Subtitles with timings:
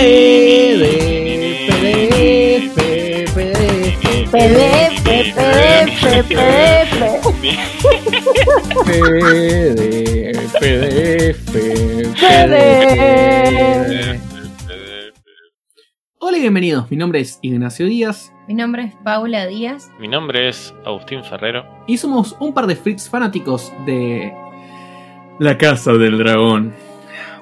[0.00, 2.72] PDF, PDF,
[4.30, 4.56] PDF,
[11.38, 12.60] PDF.
[16.18, 18.32] Hola y bienvenidos, mi nombre es Ignacio Díaz.
[18.48, 19.92] Mi nombre es Paula Díaz.
[20.00, 21.66] Mi nombre es Agustín Ferrero.
[21.86, 24.32] Y somos un par de freaks fanáticos de
[25.38, 26.72] La Casa del Dragón.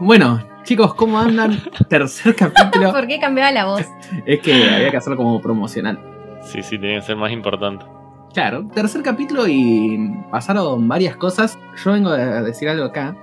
[0.01, 1.59] Bueno, chicos, ¿cómo andan?
[1.89, 2.93] Tercer capítulo.
[2.93, 3.87] ¿Por qué cambiaba la voz?
[4.27, 5.99] Es que había que hacerlo como promocional.
[6.43, 7.87] Sí, sí, tenía que ser más importante.
[8.35, 9.99] Claro, tercer capítulo y
[10.31, 11.59] pasaron varias cosas.
[11.83, 13.17] Yo vengo a decir algo acá.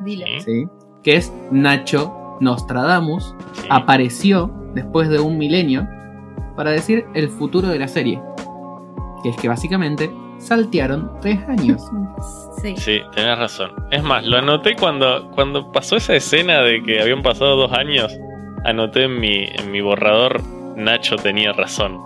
[0.00, 0.26] Dilo.
[0.44, 0.68] ¿sí?
[1.02, 3.66] Que es Nacho Nostradamus Sí.
[3.70, 5.88] apareció después de un milenio
[6.54, 8.20] para decir el futuro de la serie.
[9.22, 11.82] Que es que básicamente saltearon tres años.
[12.62, 12.74] Sí.
[12.78, 13.70] Sí, tenés razón.
[13.90, 18.18] Es más, lo anoté cuando, cuando pasó esa escena de que habían pasado dos años.
[18.64, 20.42] Anoté en mi, en mi borrador,
[20.74, 22.00] Nacho tenía razón.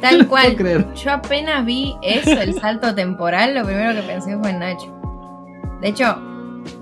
[0.00, 0.56] Tal cual.
[0.94, 4.94] Yo apenas vi eso, el salto temporal, lo primero que pensé fue en Nacho.
[5.80, 6.16] De hecho,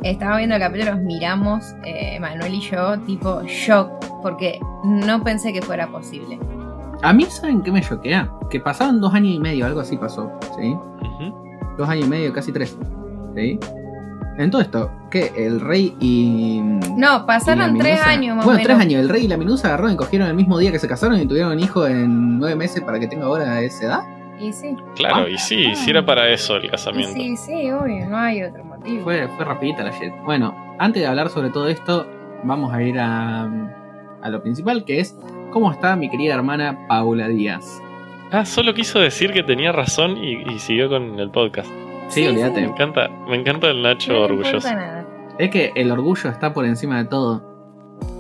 [0.03, 3.91] estaba viendo el capítulo, nos miramos, eh, Manuel y yo, tipo shock,
[4.23, 6.39] porque no pensé que fuera posible.
[7.03, 8.31] A mí, ¿saben qué me choquea?
[8.51, 10.77] Que pasaron dos años y medio, algo así pasó, ¿sí?
[11.79, 12.77] Dos años y medio, casi tres,
[13.35, 13.59] ¿sí?
[14.39, 15.33] En todo esto, ¿qué?
[15.37, 16.61] El rey y...
[16.97, 18.73] No, y pasaron tres años más Bueno, menos.
[18.75, 19.01] tres años.
[19.01, 21.27] El rey y la Minusa agarraron y cogieron el mismo día que se casaron y
[21.27, 24.01] tuvieron un hijo en nueve meses para que tenga ahora esa edad.
[24.39, 25.29] Y sí, Claro, Ah.
[25.29, 27.13] y sí, sí era para eso el casamiento.
[27.15, 29.05] sí, sí, obvio, no hay otro motivo.
[29.05, 30.13] Fue, fue rapidita la shit.
[30.25, 32.07] Bueno, antes de hablar sobre todo esto,
[32.45, 33.43] vamos a ir a,
[34.23, 35.15] a lo principal, que es
[35.51, 37.81] cómo está mi querida hermana Paula Díaz.
[38.33, 41.69] Ah, solo quiso decir que tenía razón y, y siguió con el podcast.
[42.09, 42.61] Sí, Sí, olvídate.
[42.63, 44.57] Me encanta, me encanta el Nacho no le orgulloso.
[44.57, 45.07] importa nada.
[45.39, 47.43] Es que el orgullo está por encima de todo.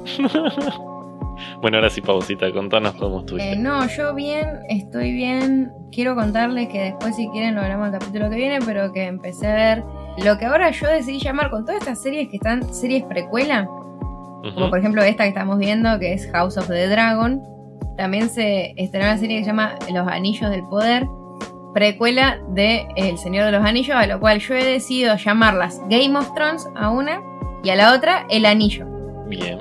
[1.60, 3.52] bueno, ahora sí, pausita, contanos cómo estuviste.
[3.52, 5.70] Eh, no, yo bien, estoy bien.
[5.92, 9.48] Quiero contarles que después, si quieren, lo hablamos el capítulo que viene, pero que empecé
[9.48, 9.84] a ver
[10.24, 13.68] lo que ahora yo decidí llamar con todas estas series que están series precuela,
[14.42, 17.42] Como por ejemplo esta que estamos viendo, que es House of the Dragon.
[17.96, 21.06] También se estrenó una serie que se llama Los Anillos del Poder,
[21.74, 26.16] precuela de El Señor de los Anillos, a lo cual yo he decidido llamarlas Game
[26.18, 27.20] of Thrones a una
[27.62, 28.86] y a la otra El Anillo.
[29.28, 29.58] Bien.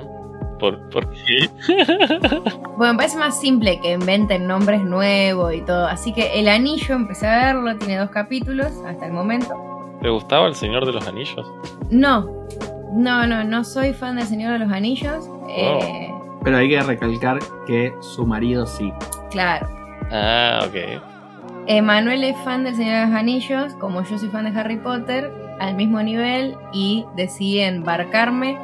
[0.58, 1.48] ¿Por, por qué?
[2.76, 5.86] Bueno, me parece más simple que inventen nombres nuevos y todo.
[5.86, 9.54] Así que El Anillo, empecé a verlo, tiene dos capítulos hasta el momento.
[10.00, 11.46] ¿Te gustaba el Señor de los Anillos?
[11.90, 12.46] No,
[12.92, 15.28] no, no, no soy fan del Señor de los Anillos.
[15.48, 16.10] Eh,
[16.42, 18.92] Pero hay que recalcar que su marido sí.
[19.30, 19.68] claro.
[20.12, 21.02] Ah, ok.
[21.66, 25.30] Emanuel es fan del Señor de los Anillos, como yo soy fan de Harry Potter,
[25.60, 28.56] al mismo nivel, y decidí embarcarme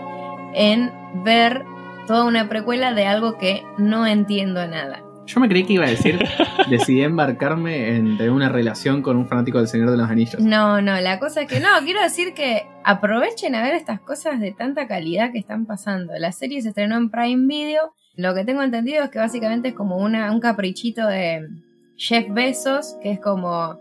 [0.54, 0.90] en
[1.22, 1.64] ver
[2.06, 5.02] toda una precuela de algo que no entiendo nada.
[5.26, 6.18] Yo me creí que iba a decir,
[6.70, 10.40] decidí embarcarme en tener una relación con un fanático del Señor de los Anillos.
[10.40, 14.38] No, no, la cosa es que no, quiero decir que aprovechen a ver estas cosas
[14.40, 16.12] de tanta calidad que están pasando.
[16.18, 17.92] La serie se estrenó en Prime Video.
[18.14, 21.48] Lo que tengo entendido es que básicamente es como una, un caprichito de
[21.96, 23.78] Jeff Bezos, que es como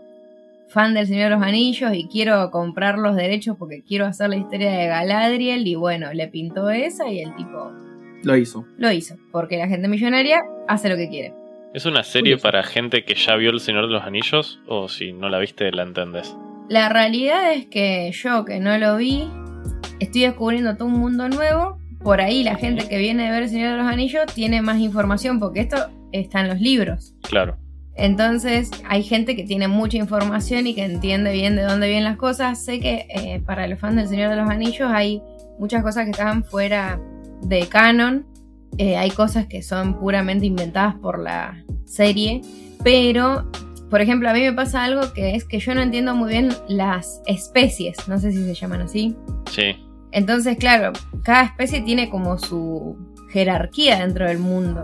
[0.68, 4.36] fan del Señor de los Anillos y quiero comprar los derechos porque quiero hacer la
[4.36, 7.72] historia de Galadriel y bueno, le pintó esa y el tipo
[8.22, 8.66] Lo hizo.
[8.78, 11.34] lo hizo, porque la gente millonaria hace lo que quiere.
[11.74, 12.42] ¿Es una serie Curioso.
[12.42, 14.60] para gente que ya vio El Señor de los Anillos?
[14.66, 16.34] ¿O si no la viste, la entendés?
[16.68, 19.28] La realidad es que yo que no lo vi,
[20.00, 21.78] estoy descubriendo todo un mundo nuevo.
[22.02, 24.78] Por ahí la gente que viene de ver El Señor de los Anillos tiene más
[24.78, 25.76] información porque esto
[26.12, 27.14] está en los libros.
[27.22, 27.58] Claro.
[27.94, 32.16] Entonces hay gente que tiene mucha información y que entiende bien de dónde vienen las
[32.16, 32.62] cosas.
[32.64, 35.22] Sé que eh, para los fans del Señor de los Anillos hay
[35.58, 37.00] muchas cosas que están fuera
[37.42, 38.26] de canon.
[38.78, 42.42] Eh, hay cosas que son puramente inventadas por la serie.
[42.82, 43.50] Pero,
[43.90, 46.50] por ejemplo, a mí me pasa algo que es que yo no entiendo muy bien
[46.68, 47.96] las especies.
[48.08, 49.16] No sé si se llaman así.
[49.50, 49.76] Sí.
[50.12, 52.96] Entonces, claro, cada especie tiene como su
[53.30, 54.82] jerarquía dentro del mundo.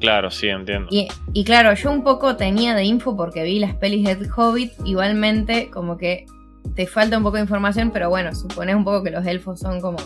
[0.00, 0.88] Claro, sí, entiendo.
[0.90, 4.72] Y, y claro, yo un poco tenía de info porque vi las pelis de Hobbit.
[4.84, 6.26] Igualmente, como que
[6.74, 9.80] te falta un poco de información, pero bueno, supones un poco que los elfos son
[9.80, 9.98] como.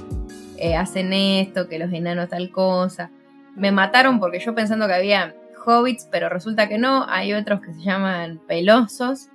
[0.59, 3.11] eh, hacen esto, que los enanos tal cosa.
[3.57, 5.35] Me mataron porque yo pensando que había
[5.67, 7.05] hobbits, pero resulta que no.
[7.09, 9.29] Hay otros que se llaman pelosos,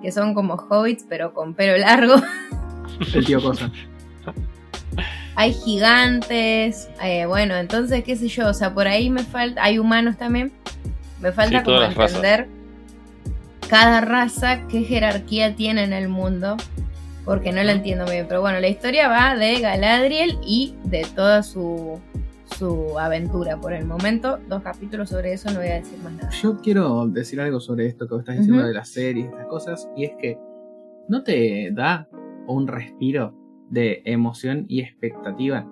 [0.00, 2.14] que son como hobbits, pero con pelo largo.
[3.14, 3.70] El tío Cosa.
[5.34, 9.78] hay gigantes, eh, bueno, entonces, qué sé yo, o sea, por ahí me falta, hay
[9.78, 10.52] humanos también,
[11.20, 11.96] me falta Sí, como razas.
[13.72, 16.58] Cada raza qué jerarquía tiene en el mundo,
[17.24, 21.06] porque no lo entiendo muy bien, pero bueno, la historia va de Galadriel y de
[21.16, 21.98] toda su,
[22.58, 24.38] su aventura por el momento.
[24.46, 26.28] Dos capítulos sobre eso, no voy a decir más nada.
[26.42, 28.68] Yo quiero decir algo sobre esto que vos estás diciendo Ujú.
[28.68, 30.36] de las series, estas cosas, y es que
[31.08, 32.10] no te da
[32.46, 33.34] un respiro
[33.70, 35.66] de emoción y expectativa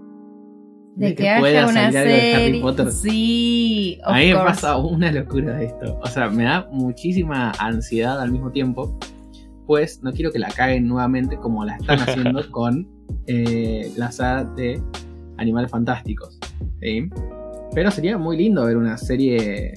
[0.96, 2.60] De, que, pueda haya una algo de Harry serie.
[2.60, 2.92] Potter.
[2.92, 5.98] Sí, of A mí me pasa una locura de esto.
[6.02, 8.98] O sea, me da muchísima ansiedad al mismo tiempo.
[9.66, 12.88] Pues no quiero que la caguen nuevamente como la están haciendo con
[13.26, 14.82] eh, la saga de
[15.38, 16.38] Animales Fantásticos.
[16.80, 17.08] ¿sí?
[17.74, 19.74] Pero sería muy lindo ver una serie.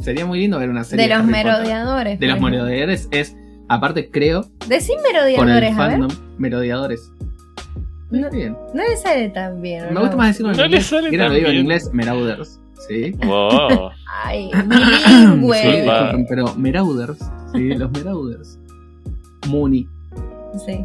[0.00, 1.44] Sería muy lindo ver una serie De los Harry Potter.
[1.44, 2.20] merodeadores.
[2.20, 3.36] De los por merodeadores es.
[3.68, 6.00] Aparte, creo, el merodeadores, a ver.
[6.00, 7.12] fandom, merodeadores.
[8.10, 8.56] No, Bien.
[8.74, 9.84] no le sale tan bien.
[9.84, 10.00] ¿o Me no?
[10.00, 10.86] gusta más decirlo en No le inglés.
[10.86, 11.64] sale Mira, tan lo digo en bien.
[11.64, 12.60] inglés, Marauders.
[12.88, 13.12] ¿Sí?
[13.24, 13.90] Wow.
[14.24, 15.82] Ay, Sí, bilingüe.
[15.82, 17.18] disculpen, pero Marauders,
[17.52, 18.58] sí, los Marauders.
[19.48, 19.86] Mooney,
[20.66, 20.84] sí.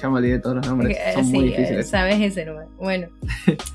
[0.00, 1.88] ya me olvidé todos los nombres, Eh, son sí, muy difíciles.
[1.88, 2.68] sabes ese número.
[2.78, 3.08] Bueno,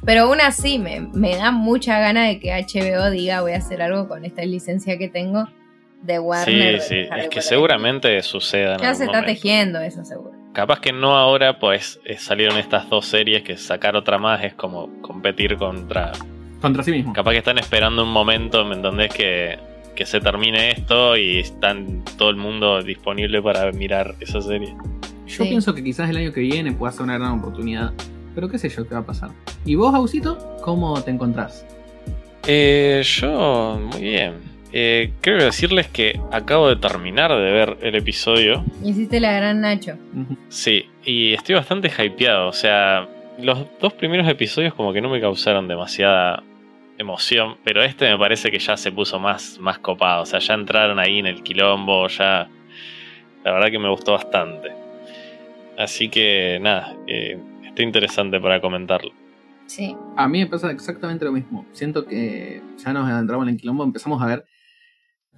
[0.05, 3.81] pero aún así me, me da mucha gana de que HBO diga voy a hacer
[3.81, 5.45] algo con esta licencia que tengo
[6.03, 6.81] de Sí, Warner.
[6.81, 6.95] sí.
[7.09, 8.75] Harry Es que seguramente suceda.
[8.75, 9.25] en Ya se está momento.
[9.33, 10.33] tejiendo eso, seguro.
[10.53, 14.53] Capaz que no ahora, pues eh, salieron estas dos series que sacar otra más es
[14.55, 16.11] como competir contra.
[16.61, 17.13] Contra sí mismo.
[17.13, 19.59] Capaz que están esperando un momento en donde es que,
[19.95, 24.73] que se termine esto y están todo el mundo disponible para mirar esa serie.
[25.27, 25.49] Yo Sí.
[25.49, 27.93] pienso que quizás el año que viene pueda ser una gran oportunidad.
[28.35, 29.29] Pero qué sé yo qué va a pasar.
[29.65, 31.65] ¿Y vos, Ausito, cómo te encontrás?
[32.47, 34.33] Eh, yo, muy bien.
[34.71, 38.63] Eh, quiero decirles que acabo de terminar de ver el episodio.
[38.83, 39.97] Hiciste la gran Nacho.
[40.49, 42.47] Sí, y estoy bastante hypeado.
[42.47, 43.07] O sea,
[43.39, 46.43] los dos primeros episodios como que no me causaron demasiada
[46.97, 50.23] emoción, pero este me parece que ya se puso más, más copado.
[50.23, 52.47] O sea, ya entraron ahí en el quilombo, ya...
[53.43, 54.69] La verdad que me gustó bastante.
[55.77, 59.11] Así que nada, eh, está interesante para comentarlo.
[59.65, 59.95] Sí.
[60.17, 61.65] A mí me pasa exactamente lo mismo.
[61.71, 64.45] Siento que ya nos adentramos en el quilombo, empezamos a ver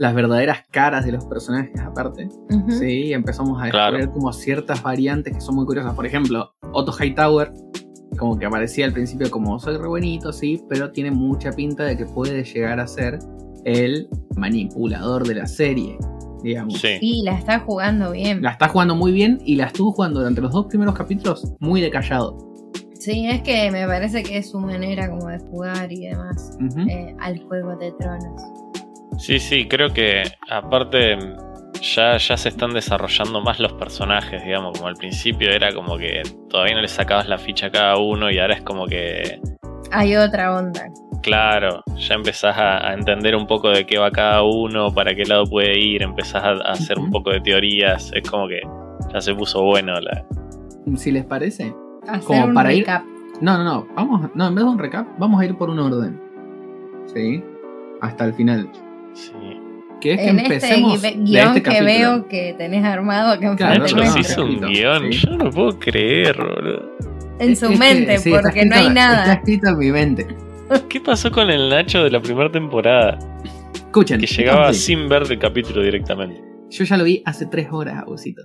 [0.01, 2.27] las verdaderas caras de los personajes aparte.
[2.49, 2.71] Ujú.
[2.71, 3.97] Sí, y empezamos a Claro.
[3.97, 5.93] descubrir como ciertas variantes que son muy curiosas.
[5.93, 7.53] Por ejemplo, Otto Hightower,
[8.17, 11.95] como que aparecía al principio como soy re buenito, sí, pero tiene mucha pinta de
[11.97, 13.19] que puede llegar a ser
[13.63, 15.99] el manipulador de la serie,
[16.43, 16.81] digamos.
[16.81, 18.41] Sí, Sí, la está jugando bien.
[18.41, 21.79] La está jugando muy bien y la estuvo jugando durante los dos primeros capítulos muy
[21.79, 22.39] de callado.
[22.99, 26.57] Sí, es que me parece que es su manera como de jugar y demás
[26.89, 28.41] eh, al Juego de Tronos.
[29.17, 31.17] Sí, sí, creo que aparte
[31.81, 36.21] ya, ya se están desarrollando más los personajes, digamos, como al principio era como que
[36.49, 39.39] todavía no le sacabas la ficha a cada uno y ahora es como que
[39.91, 40.85] Hay otra onda.
[41.23, 45.23] Claro, ya empezás a, a entender un poco de qué va cada uno, para qué
[45.25, 48.59] lado puede ir, empezás a, a hacer un poco de teorías, es como que
[49.13, 50.25] ya se puso bueno la...
[50.95, 51.75] Si les parece.
[52.07, 53.03] Hacer Como un para ir- recap.
[53.39, 53.87] No, no, no.
[53.95, 56.19] Vamos, no, en vez de un recap, vamos a ir por un orden.
[57.13, 57.43] ¿Sí?
[58.01, 58.67] Hasta el final.
[60.01, 61.85] Que es que en este de guion este que capítulo.
[61.85, 64.47] veo que tenés armado acá Claro, enfrente Nacho no, se no, nuestro.
[64.49, 65.19] hizo un guion, sí.
[65.19, 66.91] yo no lo puedo creer, boludo.
[67.39, 69.33] en su es que, mente, sí, porque no hay escrito- Está nada.
[69.33, 70.27] escrito en mi mente.
[70.89, 73.19] ¿Qué pasó con el Nacho de la primera temporada?
[73.73, 74.19] Escuchen.
[74.19, 76.41] Que llegaba sin ver el capítulo directamente.
[76.69, 78.41] Yo ya lo vi hace tres horas, Agusito.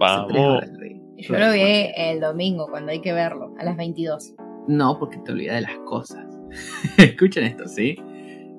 [0.00, 0.56] Hace tres Vamos.
[0.56, 1.00] horas lo vi.
[1.22, 1.60] Yo lo vi
[1.96, 4.34] el domingo, cuando hay que verlo, a las 22.
[4.68, 6.24] No, porque te olvidas de las cosas.
[6.98, 7.96] Escuchen esto, ¿sí?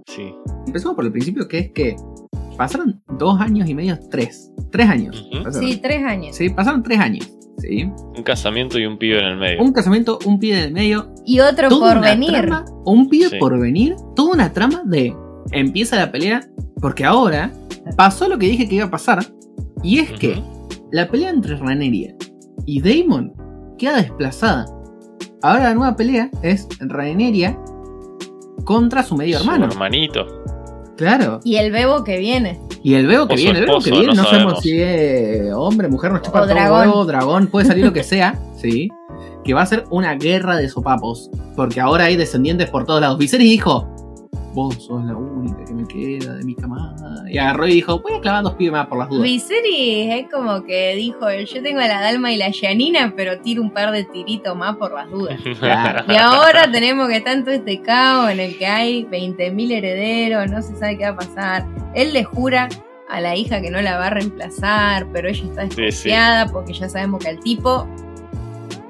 [0.08, 0.34] Sí.
[0.68, 1.96] Empezamos por el principio, que es que
[2.58, 4.52] pasaron dos años y medio, tres.
[4.72, 5.30] Tres años.
[5.52, 6.36] Sí, tres años.
[6.36, 7.32] Sí, pasaron tres años.
[7.60, 7.84] ¿Sí?
[8.16, 9.62] Un casamiento y un pibe en el medio.
[9.64, 12.32] Un casamiento, un pibe en el medio, Y otro por venir.
[12.32, 13.38] trama, un pibe Sí.
[13.40, 15.16] por venir, toda una trama de
[15.52, 16.42] empieza la pelea,
[16.82, 17.52] porque ahora
[17.96, 19.26] pasó lo que dije que iba a pasar,
[19.82, 20.40] y es que
[20.92, 22.16] la pelea entre Raneria
[22.66, 23.34] y Damon
[23.78, 24.66] queda desplazada.
[25.42, 27.58] Ahora la nueva pelea es Raneria
[28.66, 29.66] contra su medio Su hermano.
[29.66, 30.26] hermanito.
[30.98, 31.40] Claro.
[31.44, 32.60] Y el bebo que viene.
[32.84, 35.54] Y el veo que O viene, el veo que viene, no, no sabemos si es
[35.54, 36.80] hombre, mujer, nos chupa O todo dragón.
[36.88, 38.90] huevo, dragón, puede salir lo que sea, sí.
[39.44, 41.30] Que va a ser una guerra de sopapos.
[41.56, 43.18] Porque ahora hay descendientes por todos lados.
[43.18, 43.88] Viserys dijo:
[44.54, 46.96] Vos sos la única que me queda de mi camada.
[47.30, 49.24] Y agarró y dijo: Voy a clavar dos pibes más por las dudas.
[49.24, 53.62] Viserys es como que dijo, yo tengo a la Dalma y la Yanina, pero tiro
[53.62, 55.40] un par de tiritos más por las dudas.
[55.60, 56.06] Claro.
[56.12, 60.50] Y ahora tenemos que estar en todo este caos en el que hay 20.000 herederos,
[60.52, 61.66] no se sabe qué va a pasar.
[61.96, 62.70] Él le jura
[63.10, 65.82] a la hija que no la va a reemplazar, pero ella está Sí, sí.
[65.82, 67.88] desconfiada porque ya sabemos que el tipo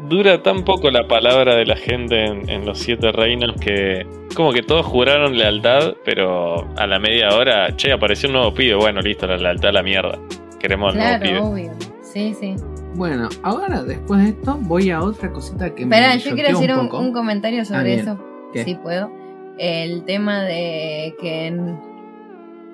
[0.10, 4.06] Dura tan poco la palabra de la gente en, en los siete reinos que
[4.38, 8.76] como que todos juraron lealtad, pero a la media hora, che, apareció un nuevo pibe,
[8.76, 10.20] bueno, listo, la lealtad a la mierda.
[10.60, 11.40] Queremos al nuevo Claro, pibe.
[11.40, 11.72] obvio.
[12.04, 12.56] Sí, sí.
[12.94, 16.72] Bueno, ahora después de esto, voy a otra cosita que Espera, me yo quiero decir
[16.72, 18.20] un un, comentario Ah, sobre eso.
[18.54, 18.64] ¿Qué?
[18.64, 19.12] Sí puedo.
[19.58, 21.80] El tema de que en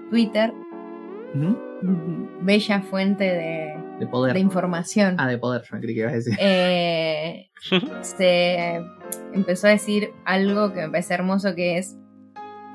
[0.09, 0.53] Twitter,
[1.33, 1.57] Ujú.
[2.41, 3.73] bella fuente de,
[4.05, 4.33] De poder.
[4.33, 6.35] de información, Ah, de poder, yo creí que ibas a decir.
[6.39, 7.49] eh,
[8.01, 8.81] se
[9.33, 11.95] empezó a decir algo que me parece hermoso que es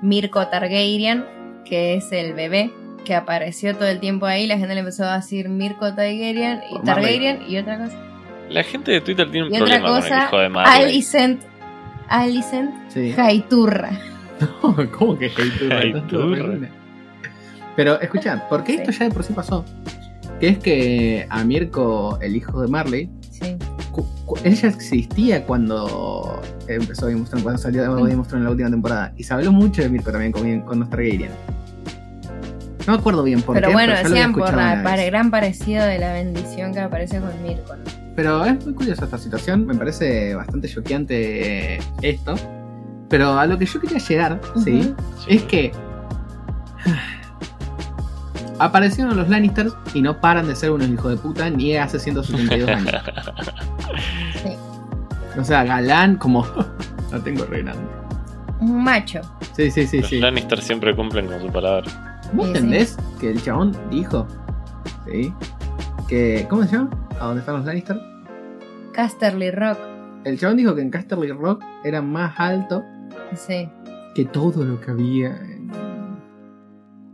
[0.02, 1.24] Mirko Targaryen,
[1.64, 2.70] que es el bebé
[3.04, 6.74] que apareció todo el tiempo ahí, la gente le empezó a decir Mirko Targaryen y
[6.74, 7.96] Por Targaryen y otra cosa.
[8.50, 10.82] La gente de Twitter tiene un Y otra problema con el hijo de Marley.
[10.84, 11.40] Alicent,
[12.08, 13.12] Alicent Sí.
[13.12, 13.90] Jaiturra.
[14.98, 15.80] ¿Cómo que Heiturra?
[15.82, 16.68] Heiturra.
[17.76, 18.78] Pero escucha, porque Sí.
[18.80, 19.64] esto ya de por sí pasó.
[20.40, 23.56] Que es que a Mirko, el hijo de Marley, Sí.
[24.44, 28.50] ya existía cuando empezó Game of Thrones, cuando salió de Game of Thrones en la
[28.50, 29.12] última temporada.
[29.16, 31.30] Y se habló mucho de Mirko también con, con nuestra Targaryen.
[32.86, 35.06] No me acuerdo bien por Pero qué, bueno, lo había decían por la para vez.
[35.06, 37.76] gran parecido de la bendición que aparece con Mirko.
[37.76, 37.82] ¿no?
[38.16, 42.34] Pero es muy curiosa esta situación, me parece bastante choqueante esto.
[43.08, 44.40] Pero a lo que yo quería llegar.
[44.64, 44.94] Sí.
[45.28, 45.72] Es que
[48.58, 52.68] aparecieron los Lannisters y no paran de ser unos hijos de puta ni hace 172
[52.68, 52.92] años.
[54.42, 54.56] Sí.
[55.38, 56.46] O sea, galán como...
[57.12, 57.82] no tengo re grande.
[58.60, 59.20] Un macho.
[59.56, 60.20] Sí, sí, sí, Los sí.
[60.20, 62.20] Lannister siempre cumplen con su palabra.
[62.32, 64.26] ¿Vos Sí, entendés que el chabón dijo?
[65.06, 65.32] Sí.
[66.08, 66.46] Que...
[66.48, 66.90] ¿Cómo se llama?
[67.20, 68.00] ¿A dónde están los Lannister?
[68.92, 69.78] Casterly Rock.
[70.24, 72.84] El chabón dijo que en Casterly Rock era más alto
[73.34, 73.68] Sí.
[74.14, 75.57] que todo lo que había en...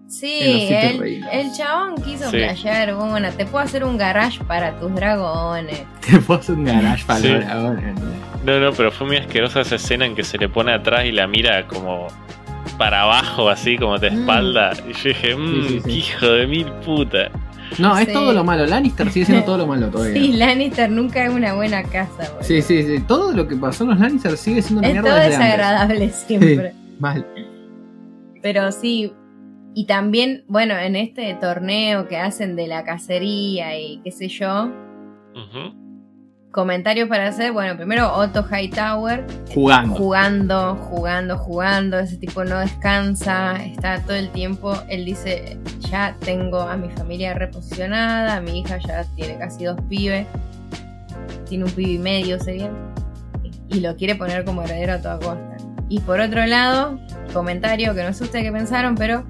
[0.06, 2.37] Sí, el, el chabón quiso Sí.
[2.37, 5.82] playar, bueno, te puedo hacer un garage para tus dragones.
[6.08, 7.28] Te puso un garage para Sí.
[7.28, 7.94] los dragones.
[8.44, 11.12] No, no, pero fue muy asquerosa esa escena en que se le pone atrás y
[11.12, 12.08] la mira como
[12.78, 14.20] para abajo, así como de Mm.
[14.20, 14.73] espalda.
[14.88, 15.90] Y yo dije, mmm, Sí, sí, sí.
[15.92, 17.30] hijo de mil puta.
[17.78, 18.12] No, es Sí.
[18.12, 18.66] todo lo malo.
[18.66, 20.14] Lannister sigue siendo todo lo malo todavía.
[20.20, 22.42] Sí, Lannister nunca es una buena casa, boludo.
[22.42, 23.00] Sí, sí, sí.
[23.08, 25.50] Todo lo que pasó en los Lannister sigue siendo una es mierda todo desde antes.
[25.50, 26.75] desagradable siempre.
[27.00, 27.26] Mal.
[28.42, 29.12] Pero sí,
[29.75, 34.66] y también, bueno, en este torneo que hacen de la cacería y qué sé yo,
[35.35, 36.50] Ujú.
[36.52, 39.95] comentarios para hacer, bueno, primero Otto Hightower Jugando.
[39.97, 45.59] jugando, jugando, jugando, ese tipo no descansa, está todo el tiempo, él dice,
[45.90, 50.26] ya tengo a mi familia reposicionada, mi hija ya tiene casi dos pibes,
[51.49, 52.71] tiene un pibe y medio sería,
[53.69, 55.57] y lo quiere poner como heredero a toda costa.
[55.88, 56.99] Y por otro lado,
[57.33, 59.25] comentario que no sé ustedes qué pensaron, pero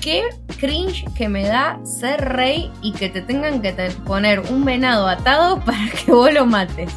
[0.00, 0.22] qué
[0.58, 5.06] cringe que me da ser rey y que te tengan que te- poner un venado
[5.08, 6.92] atado para que vos lo mates.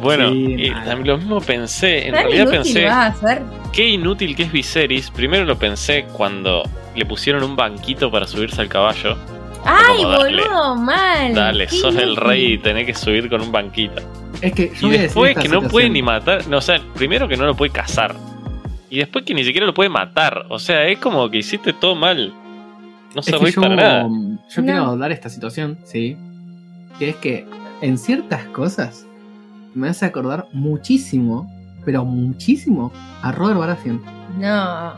[0.00, 0.84] Bueno, Sí, y mal.
[0.84, 2.08] también lo mismo pensé.
[2.08, 3.42] En realidad inútil pensé, a hacer.
[3.72, 5.10] qué inútil que es Viserys.
[5.10, 6.62] Primero lo pensé cuando
[6.94, 9.16] le pusieron un banquito para subirse al caballo.
[9.64, 10.74] ¡Ay, boludo!
[10.74, 11.34] Mal.
[11.34, 14.02] Dale, sos el rey y tenés que subir con un banquito.
[14.40, 16.48] Es que yo Y voy a decir después que no puede ni matar.
[16.48, 18.16] No, o sea, primero que no lo puede cazar.
[18.92, 20.44] Y después que ni siquiera lo puede matar.
[20.50, 22.30] O sea, es como que hiciste todo mal.
[23.14, 24.02] No Es que para nada.
[24.02, 24.46] yo No.
[24.64, 26.14] quiero hablar esta situación, sí.
[26.98, 27.46] Que es que
[27.80, 29.06] en ciertas cosas
[29.74, 31.50] me hace acordar muchísimo,
[31.86, 34.02] pero muchísimo, a Robert Baratheon.
[34.38, 34.92] No.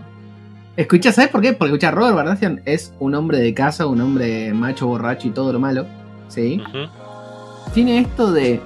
[0.76, 1.52] Escucha, ¿sabes por qué?
[1.52, 5.52] Porque escucha, Robert Baratheon es un hombre de casa, un hombre macho, borracho y todo
[5.52, 5.86] lo malo,
[6.26, 6.60] ¿sí?
[7.72, 8.60] Tiene esto de,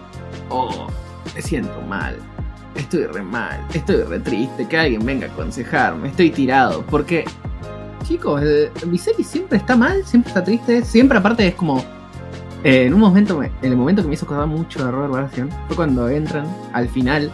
[0.49, 0.87] oh,
[1.35, 2.17] me siento mal,
[2.79, 7.25] estoy re mal, estoy re triste, que alguien venga a aconsejarme, estoy tirado, porque,
[8.07, 11.85] chicos, eh, Viserys siempre está mal, siempre está triste, siempre aparte es como,
[12.65, 15.13] eh, en un momento, me- en el momento que me hizo acordar mucho de Robert
[15.13, 17.31] Baratheon, fue cuando entran, al final,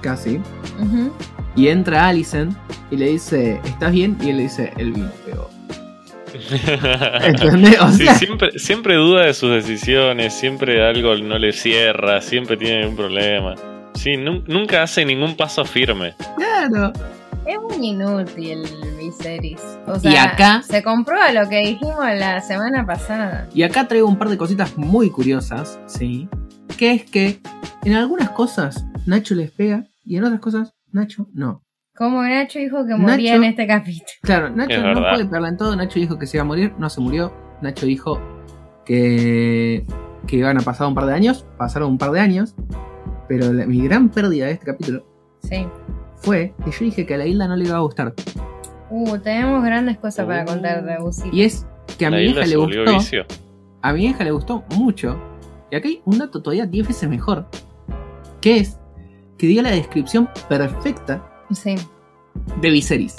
[0.00, 0.40] casi,
[1.54, 2.56] y entra Alicent
[2.90, 4.16] y le dice, ¿estás bien?
[4.22, 5.48] Y él le dice, el vino pegó.
[7.22, 7.78] ¿Entendés?
[7.80, 12.56] O Sí, sea, siempre, siempre duda de sus decisiones, siempre algo no le cierra, siempre
[12.56, 13.54] tiene un problema.
[13.94, 16.14] Sí, nun- nunca hace ningún paso firme.
[16.36, 16.92] claro.
[17.44, 18.62] Es muy inútil
[18.98, 19.60] Viserys.
[19.88, 23.48] O Y sea, acá- se comprueba lo que dijimos la semana pasada.
[23.52, 26.28] Y acá traigo un par de cositas muy curiosas, ¿sí?
[26.78, 27.40] Que es que
[27.84, 31.64] en algunas cosas Nacho les pega y en otras cosas Nacho no.
[31.96, 34.06] Como Nacho dijo que moría Nacho- en este capítulo.
[34.22, 35.10] Claro, Nacho Es no verdad.
[35.10, 35.74] puede pegarla en todo.
[35.74, 37.34] Nacho dijo que se iba a morir, no se murió.
[37.60, 38.20] Nacho dijo
[38.84, 39.84] que,
[40.28, 42.54] que iban a pasar un par de años, pasaron un par de años.
[43.32, 45.06] Pero la- mi gran pérdida de este capítulo
[45.42, 45.66] Sí.
[46.16, 48.12] fue que yo dije que a la isla no le iba a gustar.
[48.90, 50.46] Uh, tenemos grandes cosas para Uh.
[50.48, 51.30] contar de Busi.
[51.32, 52.84] Y es que a La mi hija le gustó.
[52.92, 53.24] vicio.
[53.80, 55.18] A mi hija le gustó mucho.
[55.70, 57.46] Y acá hay un dato todavía 10 veces mejor.
[58.42, 58.78] Que es
[59.38, 61.74] que dio la descripción perfecta Sí.
[62.60, 63.16] de Viserys.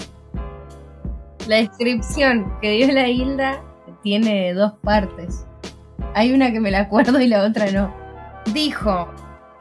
[1.47, 3.63] La descripción que dio la Hilda
[4.03, 5.47] tiene dos partes.
[6.13, 7.91] Hay una que me la acuerdo y la otra no.
[8.53, 9.07] Dijo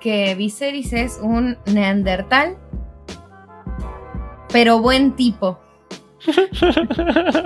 [0.02, 2.56] que Viserys es un neandertal
[4.52, 5.58] pero buen tipo.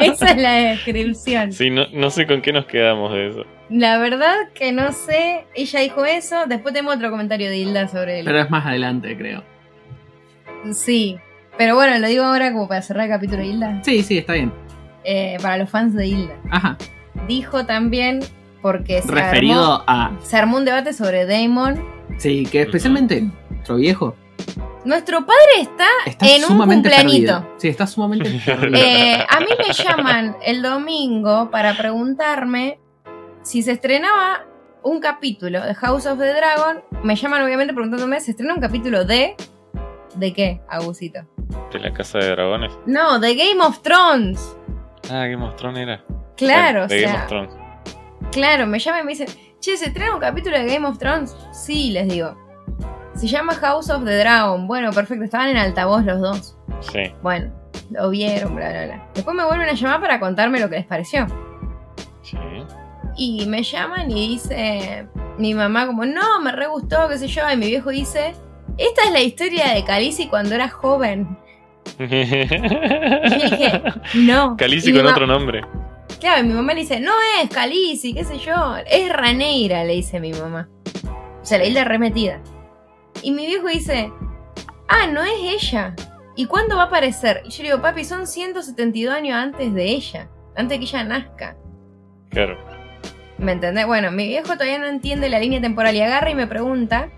[0.00, 1.52] Esa es la descripción.
[1.52, 3.44] Sí, no, no sé con qué nos quedamos de eso.
[3.70, 5.46] La verdad que no sé.
[5.54, 6.46] Ella dijo eso.
[6.46, 8.24] Después tengo otro comentario de Hilda sobre él.
[8.24, 9.42] Pero es más adelante, creo.
[10.72, 11.16] Sí.
[11.56, 13.80] Pero bueno, lo digo ahora como para cerrar el capítulo de Hilda.
[13.82, 14.52] Sí, sí, está bien.
[15.04, 16.34] Eh, para los fans de Hilda.
[16.50, 16.76] Ajá.
[17.28, 18.20] Dijo también,
[18.66, 20.10] porque se, armó, Referido a.
[20.24, 21.84] se armó un debate sobre Damon.
[22.18, 24.16] Sí, que especialmente nuestro viejo
[24.84, 27.32] Nuestro padre está, está en un sumamente cumpleañito.
[27.34, 27.54] perdido.
[27.58, 28.76] Sí, está sumamente perdido.
[28.76, 32.80] Eh, a mí me llaman el domingo para preguntarme
[33.42, 34.44] si se estrenaba
[34.82, 36.82] un capítulo de House of the Dragon.
[37.04, 39.36] Me llaman obviamente preguntándome, ¿se estrena un capítulo de...
[40.16, 41.20] ¿De qué, Agusito?
[41.72, 42.72] De la casa de dragones.
[42.86, 44.56] No, de Game of Thrones.
[45.08, 46.04] Ah, Game of Thrones era.
[46.36, 47.65] Claro, o de Game sea, of Thrones.
[48.36, 49.28] Claro, me llaman y me dicen,
[49.60, 51.34] che, ¿se estrena un capítulo de Game of Thrones?
[51.52, 52.36] Sí, les digo.
[53.14, 54.66] Se llama House of the Dragon.
[54.66, 56.58] Bueno, perfecto, estaban en altavoz los dos.
[56.80, 57.10] Sí.
[57.22, 57.50] Bueno,
[57.90, 59.08] lo vieron, bla, bla, bla.
[59.14, 61.26] Después me vuelven a llamar para contarme lo que les pareció.
[62.20, 62.36] Sí.
[63.16, 67.50] Y me llaman y dice mi mamá como, no, me re gustó, qué sé yo.
[67.50, 68.34] Y mi viejo dice,
[68.76, 71.38] esta es la historia de Calici cuando era joven.
[71.98, 73.82] Y yo dije,
[74.14, 74.56] no.
[74.58, 75.62] Calici con otro nombre.
[76.20, 78.76] Claro, mi mamá le dice, no es Calici, qué sé yo.
[78.86, 80.68] Es Raneira, le dice mi mamá.
[81.42, 82.40] O sea, la isla remetida.
[83.22, 84.10] Y mi viejo dice,
[84.88, 85.94] ah, no es ella.
[86.34, 87.42] ¿Y cuándo va a aparecer?
[87.44, 90.28] Y yo le digo, papi, son 172 años antes de ella.
[90.54, 91.56] Antes de que ella nazca.
[92.30, 92.58] Claro.
[93.38, 93.86] ¿Me entendés?
[93.86, 97.10] Bueno, mi viejo todavía no entiende la línea temporal y agarra y me pregunta.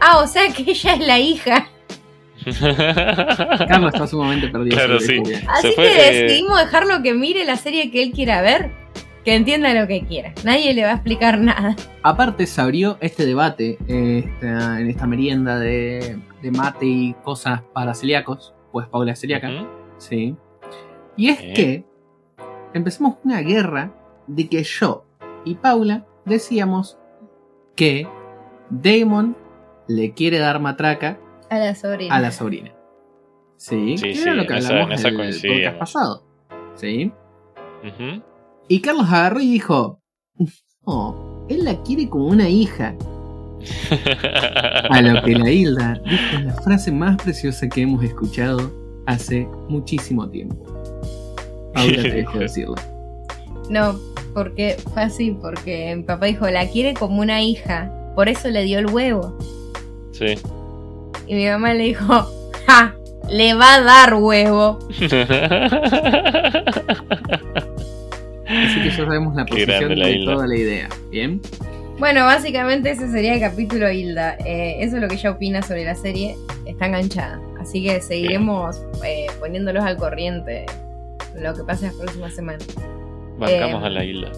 [0.00, 1.68] Ah, o sea que ella es la hija.
[3.68, 4.76] Carlos está sumamente perdido.
[4.76, 5.44] Claro, sobre sí.
[5.48, 8.70] Así fue, que eh, decidimos dejarlo que mire la serie que él quiera ver.
[9.24, 10.32] Que entienda lo que quiera.
[10.44, 11.74] Nadie le va a explicar nada.
[12.04, 17.60] Aparte se abrió este debate eh, esta- en esta merienda de, de mate y cosas
[17.72, 19.50] para celíacos, pues Paula es celíaca,
[19.98, 20.36] sí.
[21.16, 21.84] Y es que
[22.72, 23.90] empezamos una guerra
[24.28, 25.04] de que yo
[25.44, 26.96] y Paula decíamos
[27.74, 28.06] que
[28.70, 29.36] Damon
[29.88, 31.18] le quiere dar matraca
[31.50, 32.14] A la sobrina.
[32.14, 32.72] a la sobrina.
[33.56, 35.16] Sí, Sí, que sí, era lo que esa- hablamos en esa el
[35.62, 36.24] podcast pasado.
[36.74, 37.12] Sí.
[38.68, 40.00] Y Carlos agarró y dijo,
[40.86, 42.94] no, él la quiere como una hija.
[44.90, 48.70] A lo que la Hilda dijo la frase más preciosa que hemos escuchado
[49.06, 50.56] hace muchísimo tiempo.
[51.74, 52.74] Paula te dejo decirlo.
[53.70, 53.98] No,
[54.34, 57.90] porque fue así, porque mi papá dijo, la quiere como una hija.
[58.14, 59.36] Por eso le dio el huevo.
[60.12, 60.34] Sí.
[61.26, 62.06] Y mi mamá le dijo,
[62.66, 62.94] ¡ja!
[63.28, 64.78] Le va a dar huevo.
[68.48, 70.32] Así que ya sabemos la posición la de Hilda.
[70.34, 70.88] toda la idea.
[71.10, 71.40] ¿Bien?
[71.98, 74.36] Bueno, básicamente ese sería el capítulo Hilda.
[74.44, 76.36] Eh, eso es lo que ella opina sobre la serie.
[76.66, 77.40] Está enganchada.
[77.60, 80.66] Así que seguiremos eh, poniéndolos al corriente
[81.36, 82.66] lo que pase las próximas semanas.
[83.38, 84.30] Bancamos Eh, a la isla.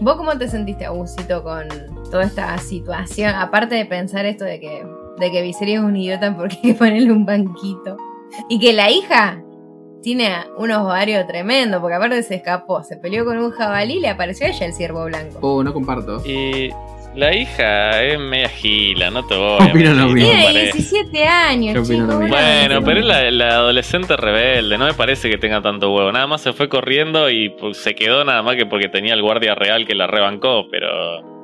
[0.00, 1.68] ¿Vos cómo te sentiste, Agusito, con
[2.10, 3.34] toda esta situación?
[3.34, 4.84] Aparte de pensar esto de que,
[5.18, 7.96] de que Viserys es un idiota porque hay que ponerle un banquito.
[8.48, 9.42] Y que la hija
[10.02, 14.08] tiene unos ovarios tremendos, porque aparte se escapó, se peleó con un jabalí y le
[14.08, 15.38] apareció a ella el ciervo blanco.
[15.40, 16.22] Oh, no comparto.
[16.24, 16.70] Y
[17.14, 20.30] la hija es media gila, no te voy a Opino lo mismo.
[20.30, 20.72] Tiene parece.
[20.78, 22.00] 17 años, chico.
[22.00, 22.16] lo mismo.
[22.16, 26.12] una Bueno, pero es la, la adolescente rebelde, no me parece que tenga tanto huevo.
[26.12, 29.22] Nada más se fue corriendo y pues, se quedó nada más que porque tenía el
[29.22, 31.37] guardia real que la rebancó, pero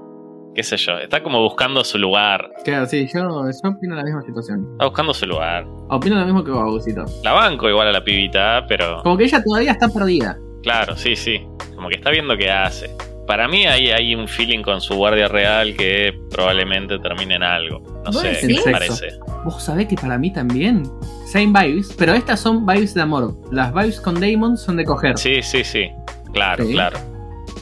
[0.54, 2.50] qué sé yo, está como buscando su lugar.
[2.64, 4.66] Claro, sí, yo, yo opino la misma situación.
[4.72, 5.66] Está buscando su lugar.
[5.90, 7.04] Opino lo mismo que vos, Agusito.
[7.22, 10.38] La banco igual a la pibita, pero Como que ella todavía está perdida.
[10.62, 11.46] claro, sí, sí.
[11.74, 12.88] Como que está viendo qué hace.
[13.26, 17.80] Para mí hay, hay un feeling con su guardia real que probablemente termine en algo.
[18.04, 18.66] No ¿Vos sé, decís?
[18.66, 19.08] me parece.
[19.44, 20.82] Vos sabés que para mí también.
[21.26, 23.34] Same vibes, pero estas son vibes de amor.
[23.50, 25.16] Las vibes con Damon son de coger.
[25.16, 25.88] Sí, sí, sí.
[26.34, 26.72] Claro, Sí.
[26.74, 26.98] claro.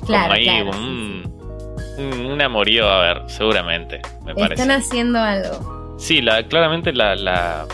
[0.04, 1.31] Claro, como ahí claro, un,
[1.98, 4.62] un, un amorío, a ver, seguramente, me parece.
[4.62, 5.96] Están haciendo algo.
[5.98, 7.66] Sí, la, claramente la, la,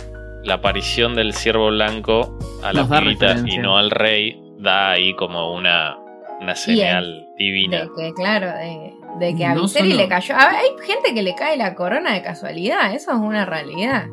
[0.44, 4.90] la aparición del ciervo blanco a la Nos da pibita y no al rey da
[4.92, 5.96] ahí como una,
[6.40, 7.83] una señal divina.
[7.83, 10.35] De que, claro, de, de que a No Viserys solo- le cayó.
[10.37, 14.07] A ver, hay gente que le cae la corona de casualidad, eso es una realidad.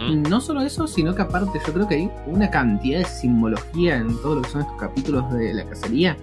[0.00, 4.16] No solo eso, sino que aparte yo creo que hay una cantidad de simbología en
[4.22, 6.16] todo lo que son estos capítulos de la cacería.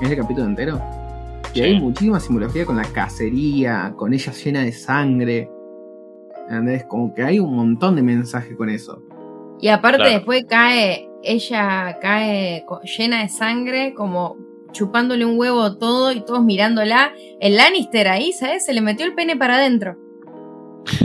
[0.00, 0.80] En ese capítulo entero.
[1.54, 1.62] Y Sí.
[1.62, 5.48] hay muchísima simbología con la cacería, con ella llena de sangre.
[6.48, 6.84] ¿Entendés?
[6.84, 9.02] Como que hay un montón de mensaje con eso.
[9.60, 10.12] Y aparte Claro.
[10.12, 12.64] después cae, ella cae
[12.98, 14.36] llena de sangre, como
[14.72, 17.12] chupándole un huevo todo y todos mirándola.
[17.40, 18.64] El Lannister ahí, ¿sabes?
[18.66, 19.96] Se le metió el pene para adentro.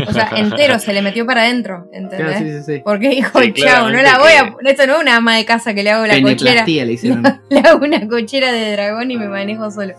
[0.08, 2.38] O sea, entero se le metió para adentro, ¿entendés?
[2.38, 2.82] Claro, sí, sí, sí.
[2.84, 4.56] Porque dijo, Sí, chao, no la voy a.
[4.70, 6.66] Esto no es una ama de casa que le hago la cochera.
[6.66, 7.24] Le hicieron.
[7.50, 9.94] Le hago una cochera de dragón y me manejo solo.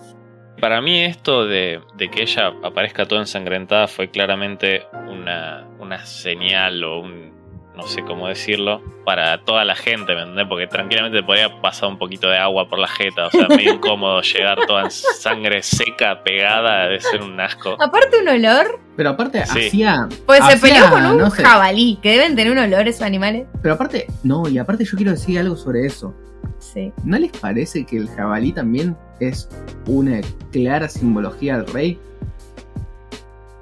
[0.61, 6.83] Para mí esto de, de que ella aparezca toda ensangrentada fue claramente una, una señal
[6.85, 7.31] o un,
[7.77, 10.47] no sé cómo decirlo, para toda la gente, ¿me entendés?
[10.49, 14.21] Porque tranquilamente podría pasar un poquito de agua por la jeta, o sea, medio incómodo
[14.35, 17.77] llegar toda en sangre seca, pegada, debe ser un asco.
[17.81, 18.79] Aparte, un olor.
[18.97, 19.67] Pero aparte Sí.
[19.69, 20.09] hacía.
[20.27, 23.47] Pues se peleó con un no sé, jabalí, que deben tener un olor esos animales.
[23.63, 26.15] Pero aparte, no, y aparte yo quiero decir algo sobre eso.
[26.59, 26.93] Sí.
[27.05, 29.49] ¿No les parece que el jabalí también es
[29.87, 30.21] una
[30.53, 31.99] clara simbología del rey?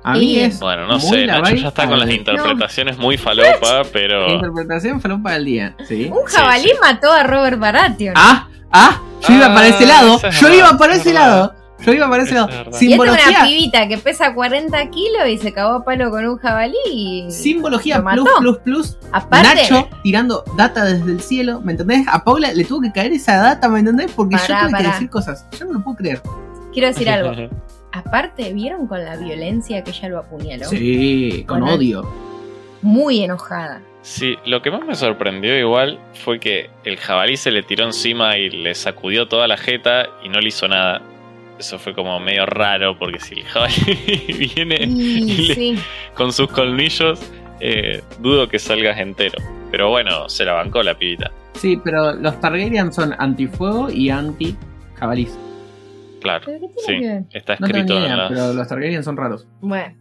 [0.05, 0.61] A mí Y- es.
[0.61, 4.29] Bueno, no muy sé, Nacho ya está con las interpretaciones muy falopa, pero...
[4.29, 6.11] Interpretación falopa del día, ¿sí?
[6.11, 6.77] Un jabalí sí.
[6.81, 8.15] mató a Robert Baratheon.
[8.17, 11.13] Ah, ah, yo iba Ah, para ese lado, es yo verdad, iba para es ese
[11.13, 11.27] verdad.
[11.29, 12.49] lado, yo iba para ese lado.
[12.49, 12.81] es verdad.
[12.81, 16.27] y esta una Simbología, pibita que pesa 40 kilos y se cagó a palo con
[16.27, 17.31] un jabalí y.
[17.31, 18.99] simbología plus, plus, plus.
[19.13, 22.07] Aparte, Nacho tirando data desde el cielo, ¿me entendés?
[22.09, 24.11] A Paula le tuvo que caer esa data, ¿me entendés?
[24.13, 24.79] Porque yo tuve pará.
[24.79, 25.47] que decir cosas.
[25.59, 26.21] Yo no lo puedo creer.
[26.73, 27.33] quiero decir algo.
[27.93, 30.67] Aparte, ¿vieron con la violencia que ella lo apuñaló?
[30.67, 32.07] Sí, con odio.
[32.83, 33.81] Muy enojada.
[34.03, 38.37] Sí, lo que más me sorprendió igual fue que el jabalí se le tiró encima
[38.39, 41.03] y le sacudió toda la jeta y no le hizo nada.
[41.59, 43.75] Eso fue como medio raro porque si el jabalí
[44.57, 45.79] viene Y le- sí.
[46.15, 47.21] con sus colmillos,
[47.61, 49.39] eh, dudo que salgas entero.
[49.71, 51.31] Pero bueno, se la bancó la pibita.
[51.55, 54.57] Sí, pero los Targaryen son antifuego y anti
[54.95, 55.37] jabalís.
[56.21, 58.29] Claro, ¿Pero qué tiene sí, que está No tengo escrito en idea, las...
[58.31, 59.47] pero los Targaryen son raros.
[59.61, 59.95] Bueno.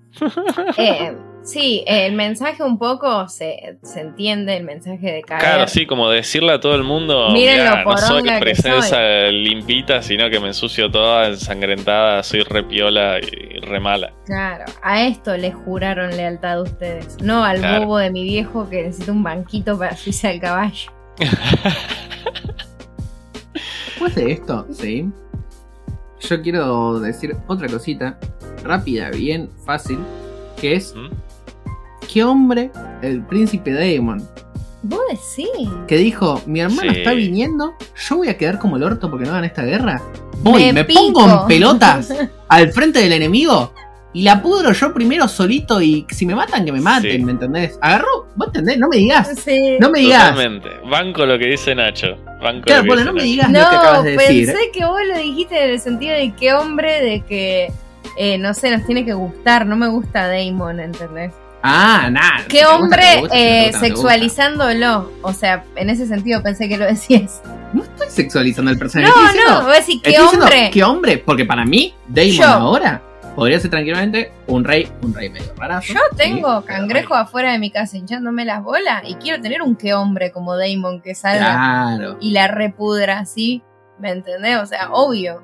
[0.77, 1.15] Eh,
[1.47, 5.41] sí, el mensaje un poco se, se entiende, el mensaje de caer.
[5.41, 8.39] Claro, sí, como decirle a todo el mundo, Miren "Mirá, lo no soy poronga que
[8.41, 14.13] presencia limpita, sino que me ensucio toda ensangrentada, soy repiola y re mala.
[14.25, 17.17] Claro, a esto le juraron lealtad a ustedes.
[17.21, 17.83] No al Claro.
[17.85, 20.91] bobo de mi viejo que necesita un banquito para subirse al caballo.
[23.85, 25.09] Después de esto, sí.
[26.19, 28.19] Yo quiero decir otra cosita
[28.63, 29.99] rápida, bien fácil,
[30.59, 31.07] que es ¿Mm?
[32.11, 34.27] Qué hombre el príncipe Daemon
[34.83, 35.69] Vos decís.
[35.87, 36.99] que dijo, mi hermano Sí.
[36.99, 37.73] está viniendo,
[38.07, 40.01] yo voy a quedar como el orto porque no hagan esta guerra.
[40.43, 42.13] Voy, me, pongo en pelotas
[42.47, 43.73] al frente del enemigo
[44.13, 47.23] y la pudro yo primero solito y si me matan, que me maten, Sí.
[47.25, 47.77] ¿me entendés?
[47.81, 49.77] Agarró, vos entendés, no me digas, Sí.
[49.79, 50.29] no me digas.
[50.31, 50.69] Totalmente.
[50.89, 52.15] Banco lo que dice Nacho.
[52.41, 54.33] Banco Claro, lo que Polo, dice no me digas lo que No, acabas de pensé
[54.33, 54.49] decir.
[54.55, 54.71] ¿eh?
[54.71, 57.71] que vos lo dijiste en el sentido de qué hombre, de que,
[58.17, 59.65] eh, no sé, nos tiene que gustar.
[59.65, 61.33] No me gusta Damon, ¿entendés?
[61.67, 62.45] Ah, nada.
[62.47, 65.11] ¿Qué hombre eh, sexualizándolo?
[65.21, 67.41] O sea, en ese sentido pensé que lo decís.
[67.73, 69.11] No estoy sexualizando el personaje.
[69.11, 70.69] No, estoy diciendo- no, voy a decir, ¿qué hombre?
[70.71, 71.17] ¿Qué hombre?
[71.17, 72.45] Porque para mí, Damon Yo.
[72.45, 73.01] ahora
[73.35, 75.93] podría ser tranquilamente un rey, un rey medio rarazo.
[75.93, 79.93] Yo tengo cangrejo afuera de mi casa hinchándome las bolas y quiero tener un qué
[79.93, 82.17] hombre como Damon que salga Claro.
[82.19, 83.61] y la repudra así.
[83.99, 84.57] ¿Me entendés?
[84.57, 85.43] O sea, obvio.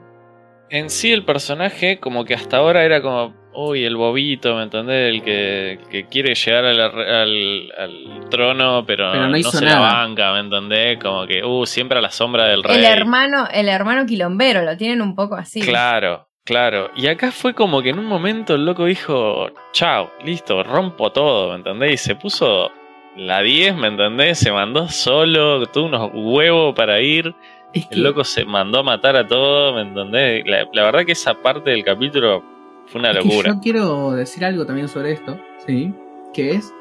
[0.69, 5.13] En sí, el personaje, como que hasta ahora era como, uy, el bobito, ¿me entendés?
[5.13, 9.65] El que, que quiere llegar al, al- al trono, pero, Pero no no, hizo se
[9.65, 9.79] nada.
[9.79, 10.97] la banca, ¿me entendés?
[10.99, 12.77] Como que, uh, siempre a la sombra del rey.
[12.77, 15.61] El hermano, el hermano quilombero, lo tienen un poco así.
[15.61, 16.89] Claro, claro.
[16.95, 21.49] Y acá fue como que en un momento el loco dijo, chao, listo, rompo todo,
[21.51, 21.93] ¿me entendés?
[21.93, 22.71] Y se puso
[23.15, 24.39] la 10, ¿me entendés?
[24.39, 27.33] Se mandó solo, tuvo unos huevos para ir.
[27.73, 30.43] Es que, El loco se mandó a matar a todo, ¿me entendés?
[30.47, 32.43] La, la verdad que esa parte del capítulo
[32.93, 33.53] fue una locura.
[33.53, 35.93] yo quiero decir algo también sobre esto, ¿sí?
[36.33, 36.71] Que es.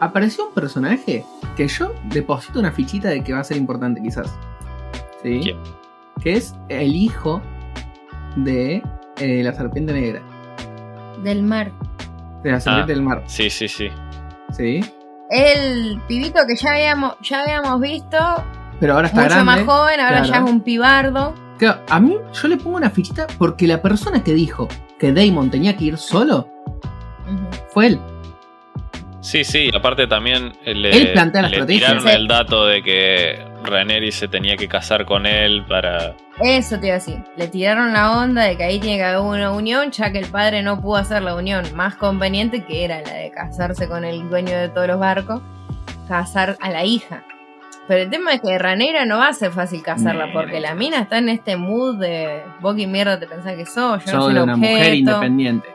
[0.00, 1.24] Apareció un personaje
[1.56, 4.36] que yo deposito una fichita de que va a ser importante, quizás.
[5.22, 5.40] ¿Sí?
[5.42, 5.58] ¿Quién?
[6.22, 7.40] Que es el hijo
[8.36, 8.82] de
[9.18, 10.22] eh, la serpiente negra.
[11.22, 11.70] Del mar.
[12.42, 12.94] De la serpiente Ah.
[12.96, 13.22] del mar.
[13.26, 13.88] Sí, sí, sí.
[14.50, 14.80] ¿Sí?
[15.30, 18.18] El pibito que ya habíamos, ya habíamos visto,
[18.80, 19.44] Pero ahora está mucho grande.
[19.44, 20.32] más joven, ahora claro.
[20.32, 21.34] ya es un pibardo.
[21.58, 24.66] Claro, a mí yo le pongo una fichita porque la persona que dijo
[25.02, 26.48] que Damon tenía que ir solo
[27.70, 28.00] fue él.
[29.20, 33.44] Sí, sí, aparte también eh, le, Él plantea la le tiraron el dato de que
[33.64, 36.14] Rhaenyra se tenía que casar con él para...
[36.40, 37.18] Eso te iba a decir.
[37.36, 40.26] Le tiraron la onda de que ahí tiene que haber una unión, ya que el
[40.26, 44.28] padre no pudo hacer la unión más conveniente, que era la de casarse con el
[44.28, 45.40] dueño de todos los barcos,
[46.06, 47.24] casar a la hija.
[47.92, 50.98] Pero el tema es que Ranera no va a ser fácil casarla, porque la mina
[51.00, 54.32] está en este mood de vos qué mierda te pensás que sos, yo no Soy
[54.32, 55.68] soy un una mujer independiente.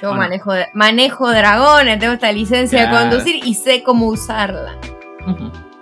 [0.00, 0.20] yo ¿O no?
[0.20, 2.96] manejo, manejo dragones, tengo esta licencia Claro.
[3.06, 4.76] de conducir y sé cómo usarla.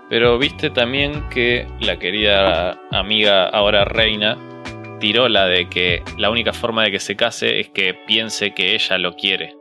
[0.08, 4.38] Pero viste también que la querida amiga, ahora reina,
[5.00, 8.74] tiró la de que la única forma de que se case es que piense que
[8.74, 9.54] ella lo quiere.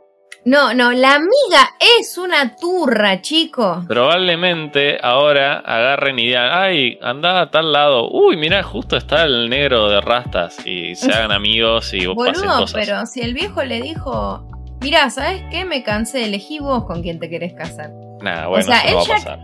[0.44, 3.84] No, no, la amiga es una turra, chico.
[3.86, 8.10] Probablemente ahora agarren y digan, ay, anda a tal lado.
[8.10, 10.66] Uy, mirá, justo está el negro de rastas.
[10.66, 12.72] Y se hagan amigos y pasen Boludo, cosas.
[12.72, 14.44] pero si el viejo le dijo,
[14.80, 15.64] mira, ¿sabes qué?
[15.64, 17.92] Me cansé, elegí vos con quién te querés casar.
[18.20, 19.38] Nah, bueno, sea, eso no va a pasar.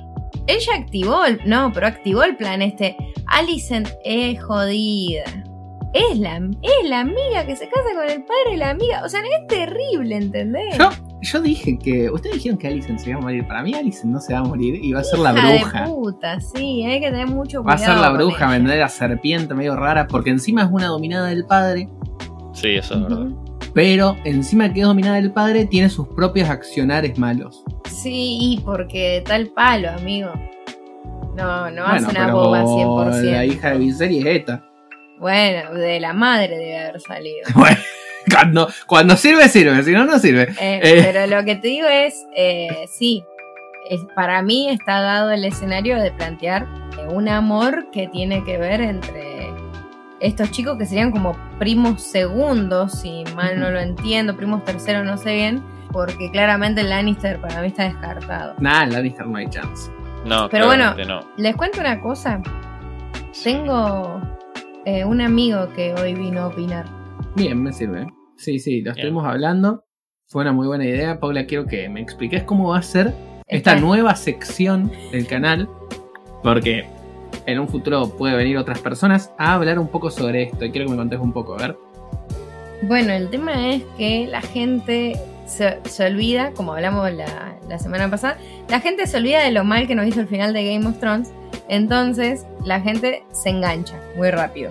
[0.49, 1.41] Ella activó el.
[1.45, 2.97] No, pero activó el plan este.
[3.27, 5.25] Alicent es jodida.
[5.95, 9.03] Es la, es la amiga que se casa con el padre de la amiga.
[9.05, 10.77] O sea, es terrible, ¿entendés?
[10.79, 10.91] Yo,
[11.23, 12.11] yo dije que.
[12.11, 13.47] Ustedes dijeron que Alicent se iba a morir.
[13.49, 15.59] Para mí, Alicent no se va a morir y va a ser la Hija de
[15.59, 15.85] bruja.
[15.87, 17.95] puta, sí, hay que tener mucho Va a cuidado.
[17.95, 21.89] ser la bruja, vendrá la serpiente medio rara, porque encima es una dominada del padre,
[22.53, 23.29] Sí, eso es verdad.
[23.73, 27.63] Pero encima que es dominada del padre, tiene sus propios accionares malos.
[27.89, 30.31] Sí, y porque tal palo, amigo.
[31.37, 33.23] No, no hace bueno, una pero boba 100%.
[33.31, 34.65] la hija de Viserys es esta.
[35.19, 37.47] Bueno, de la madre debe haber salido.
[37.55, 37.77] Bueno,
[38.31, 40.43] cuando, cuando sirve, sirve, si no, no sirve.
[40.61, 41.01] Eh, Eh.
[41.13, 43.25] Pero lo que te digo es, eh, sí,
[43.89, 46.67] es- para mí está dado el escenario de plantear
[47.09, 49.49] un amor que tiene que ver entre
[50.21, 55.17] estos chicos que serían como primos segundos, si mal no lo entiendo, primos terceros, no
[55.17, 58.55] sé bien, porque claramente el Lannister para mí está descartado.
[58.59, 59.91] En Lannister no hay chance.
[60.27, 61.21] No, Pero bueno, no.
[61.39, 62.43] Les cuento una cosa,
[63.43, 64.21] tengo
[64.89, 66.87] eh, un amigo que hoy vino a opinar.
[67.37, 68.07] Bien, me sirve.
[68.37, 69.07] Sí, sí, lo Bien.
[69.07, 69.85] estuvimos hablando.
[70.29, 71.21] Fue una muy buena idea.
[71.21, 73.15] Paula, quiero que me expliques cómo va a ser
[73.47, 75.69] esta Está- nueva sección del canal.
[76.43, 76.87] Porque
[77.47, 80.65] en un futuro puede venir otras personas a hablar un poco sobre esto.
[80.65, 81.77] Y quiero que me contes un poco, a ver.
[82.83, 85.17] Bueno, el tema es que la gente
[85.49, 89.65] se, se olvida, como hablamos la, la semana pasada, la gente se olvida de lo
[89.65, 91.33] mal que nos hizo el final de Game of Thrones.
[91.69, 94.71] Entonces, la gente se engancha muy rápido.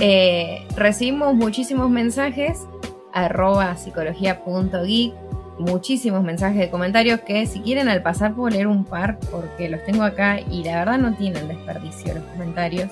[0.00, 2.66] Eh, recibimos muchísimos mensajes,
[3.12, 5.14] arroba psicología.geek,
[5.60, 9.84] muchísimos mensajes de comentarios que si quieren al pasar puedo leer un par porque los
[9.84, 12.90] tengo acá y la verdad no tienen desperdicio los comentarios.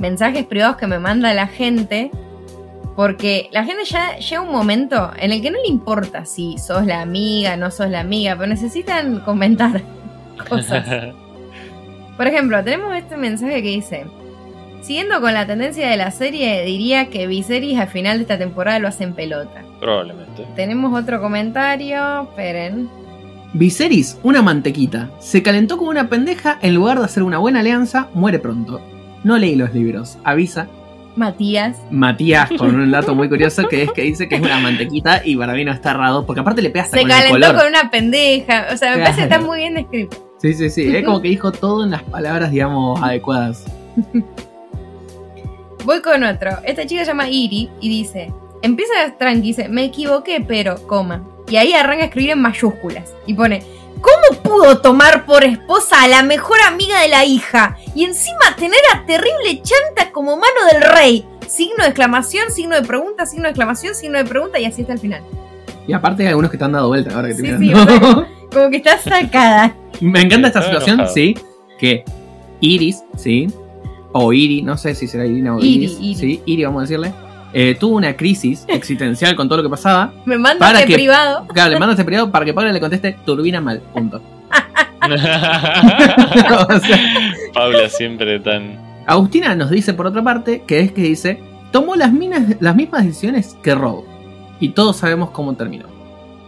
[0.00, 2.10] Mensajes privados que me manda la gente
[2.96, 6.86] porque la gente ya llega un momento en el que no le importa si sos
[6.86, 9.82] la amiga, no sos la amiga, pero necesitan comentar
[10.48, 10.86] cosas.
[12.16, 14.06] Por ejemplo, tenemos este mensaje que dice:
[14.82, 18.78] Siguiendo con la tendencia de la serie, diría que Viserys al final de esta temporada
[18.78, 19.64] lo hacen pelota.
[19.80, 20.46] Probablemente.
[20.54, 22.88] Tenemos otro comentario, esperen.
[23.54, 25.10] Viserys, una mantequita.
[25.18, 26.58] Se calentó como una pendeja.
[26.60, 28.80] En lugar de hacer una buena alianza, muere pronto.
[29.24, 30.18] No leí los libros.
[30.22, 30.68] Avisa
[31.16, 31.76] Matías.
[31.90, 35.36] Matías con un dato muy curioso que es que dice que es una mantequita y
[35.36, 36.26] para mí no está errado.
[36.26, 37.56] Porque aparte le pega hasta Se con el calentó color.
[37.56, 38.66] con una pendeja.
[38.72, 40.16] O sea, me parece que está muy bien descrito.
[40.40, 40.94] Sí, sí, sí.
[40.94, 43.64] Es como que dijo todo en las palabras, digamos, adecuadas.
[45.84, 46.50] Voy con otro.
[46.64, 51.22] Esta chica se llama Iri y dice: Empieza tranqui, dice: Me equivoqué, pero, coma.
[51.48, 53.14] Y ahí arranca a escribir en mayúsculas.
[53.26, 53.62] Y pone:
[54.04, 57.76] ¿Cómo pudo tomar por esposa a la mejor amiga de la hija?
[57.94, 61.26] Y encima tener a terrible chanta como mano del rey.
[61.48, 64.92] Signo de exclamación, signo de pregunta, signo de exclamación, signo de pregunta, y así está
[64.92, 65.22] el final.
[65.86, 67.72] Y aparte hay algunos que te han dado vuelta ahora que te Sí, sí,
[68.52, 69.74] Como que está sacada.
[70.00, 71.14] Me encanta esta situación, enojado.
[71.14, 71.34] sí.
[71.78, 72.04] Que
[72.60, 73.48] Iris, sí.
[74.12, 75.98] O Iri, no sé si será Irina o Iri, Iris.
[76.00, 76.14] Iri.
[76.14, 77.12] Sí, Iri, vamos a decirle.
[77.54, 80.12] Eh, tuvo una crisis existencial con todo lo que pasaba.
[80.26, 81.46] Me manda Para que- privado.
[81.46, 83.80] Claro, le mando este periodo para que Pablo le conteste turbina mal.
[83.92, 84.20] Punto.
[87.56, 88.78] O sea, siempre tan.
[89.06, 91.40] Agustina nos dice por otra parte que es que dice,
[91.70, 94.04] tomó las, minas, las mismas decisiones que Rob.
[94.60, 95.86] Y todos sabemos cómo terminó.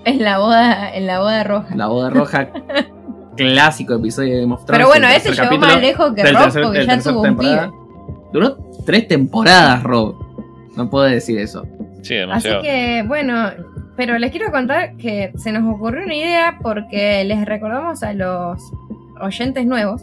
[0.05, 1.75] En la boda, en la boda roja.
[1.75, 2.49] La boda roja,
[3.37, 4.57] clásico episodio de Game.
[4.66, 7.71] Pero bueno, ese llegó más lejos que Rob porque ya tuvo un pibe.
[8.33, 10.26] Duró tres temporadas, Rob.
[10.77, 11.65] No puedo decir eso.
[12.03, 12.62] Sí, Así demasiado.
[12.62, 13.51] que, bueno,
[13.97, 18.61] pero les quiero contar que se nos ocurrió una idea porque les recordamos a los
[19.21, 20.03] oyentes nuevos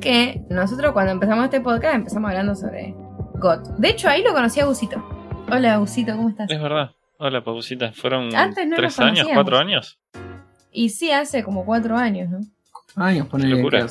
[0.00, 2.94] que nosotros cuando empezamos este podcast empezamos hablando sobre
[3.34, 3.76] GOT.
[3.78, 5.02] De hecho, ahí lo conocí a Gusito.
[5.50, 6.50] Hola, Gusito, ¿cómo estás?
[6.50, 6.90] Es verdad.
[7.18, 7.92] Hola, Pausita.
[7.92, 10.00] ¿Fueron Antes no tres años, cuatro años?
[10.72, 12.40] Y sí, hace como cuatro años, ¿no?
[12.96, 13.86] Años, ponele Locura.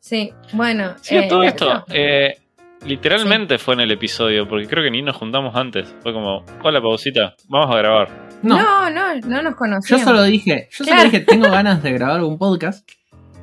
[0.00, 0.94] Sí, bueno.
[1.02, 1.74] Sí, eh, todo esto.
[1.74, 1.84] no.
[1.90, 2.38] eh,
[2.84, 5.94] literalmente fue en el episodio, porque creo que ni nos juntamos antes.
[6.02, 8.08] Fue como, hola, Pausita, vamos a grabar.
[8.42, 10.04] No, No, no, no nos yo conocíamos.
[10.04, 11.00] solo dije, yo Claro.
[11.02, 12.88] solo dije, tengo ganas de grabar un podcast.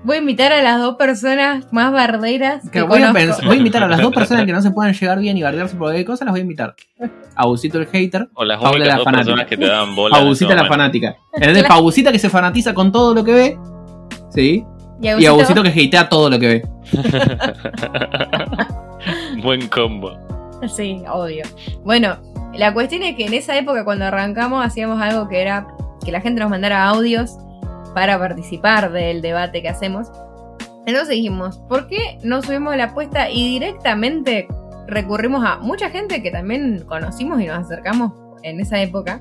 [0.03, 3.55] Voy a invitar a las dos personas más barderas que, Que voy, a voy a
[3.57, 6.05] invitar a las dos personas que no se puedan llegar bien y bardearse por qué
[6.05, 6.75] cosa, las voy a invitar.
[7.35, 9.25] A Busito el hater, O las Paula la dos fanática.
[9.25, 10.15] personas que te daban bola.
[10.15, 10.73] a en ese Busita la momento.
[10.73, 11.15] fanática.
[11.33, 13.57] Es de Pabucita que se fanatiza con todo lo que ve.
[14.29, 14.63] Sí.
[15.01, 16.61] Y Y a Agusito, Busito que hatea todo lo que ve.
[19.43, 20.11] Buen combo.
[20.75, 21.43] Sí, obvio.
[21.83, 22.17] Bueno,
[22.53, 25.67] la cuestión es que en esa época cuando arrancamos hacíamos algo que era
[26.03, 27.37] que la gente nos mandara audios
[27.93, 30.07] para participar del debate que hacemos.
[30.85, 34.47] Entonces dijimos, ¿por qué no subimos la apuesta y directamente
[34.87, 38.11] recurrimos a mucha gente que también conocimos y nos acercamos
[38.43, 39.19] en esa época?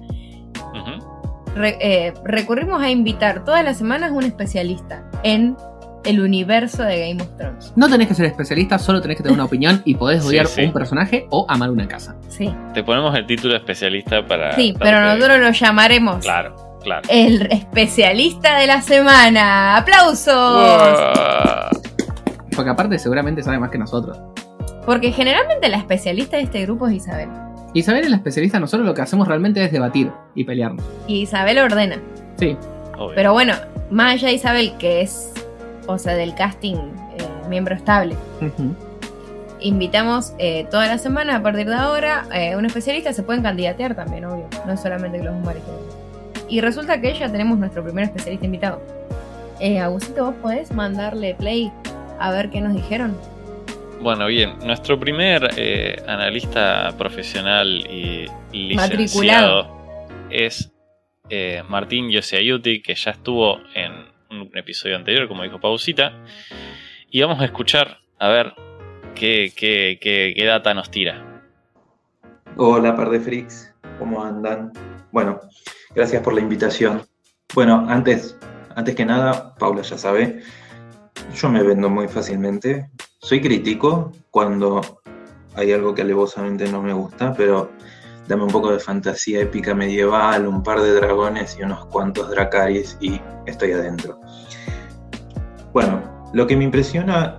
[1.54, 5.56] Re- eh, recurrimos a invitar todas las semanas un especialista en
[6.04, 7.72] el universo de Game of Thrones.
[7.76, 10.62] No tenés que ser especialista, solo tenés que tener una opinión y podés odiar sí.
[10.64, 12.16] un personaje o amar una casa.
[12.28, 14.52] Sí, Te ponemos el título de especialista para.
[14.54, 17.08] sí, pero nosotros lo llamaremos Claro, claro.
[17.10, 19.76] el especialista de la semana.
[19.76, 21.70] ¡Aplausos!
[22.54, 24.18] Porque aparte seguramente sabe más que nosotros.
[24.86, 27.28] Porque generalmente la especialista de este grupo es Isabel.
[27.72, 30.84] Isabel es la especialista, nosotros lo que hacemos realmente es debatir y pelearnos.
[31.08, 31.96] Y Isabel ordena.
[32.36, 32.56] Sí,
[32.96, 33.14] Obvio.
[33.16, 33.54] Pero bueno,
[33.90, 35.32] más allá de Isabel, que es,
[35.86, 38.16] o sea, del casting, eh, miembro estable,
[39.60, 43.12] invitamos eh, toda la semana a partir de ahora eh, un especialista.
[43.12, 44.48] Se pueden candidatear también, obvio.
[44.66, 45.62] No es solamente que los humanos
[46.48, 48.82] Y resulta que ya tenemos nuestro primer especialista invitado.
[49.60, 51.70] Eh, Agusito, ¿vos podés mandarle play
[52.18, 53.16] a ver qué nos dijeron?
[54.00, 59.74] Bueno, bien, nuestro primer eh, analista profesional y licenciado
[60.28, 60.72] es
[61.30, 66.12] eh, Martín Yosiayuti, que ya estuvo en un episodio anterior, como dijo Pausita.
[67.10, 68.54] Y vamos a escuchar a ver
[69.14, 71.42] qué, data nos tira.
[72.56, 74.72] Hola, par de freaks, ¿cómo andan?
[75.12, 75.40] Bueno,
[75.94, 77.02] gracias por la invitación.
[77.54, 78.38] Bueno, antes,
[78.76, 80.42] antes que nada, Paula ya sabe,
[81.34, 82.90] yo me vendo muy fácilmente.
[83.20, 84.80] Soy crítico cuando
[85.54, 87.70] hay algo que alevosamente no me gusta, pero
[88.28, 92.96] dame un poco de fantasía épica medieval, un par de dragones y unos cuantos dracaris
[93.00, 94.20] y estoy adentro.
[95.74, 96.00] Bueno,
[96.32, 97.36] lo que me impresiona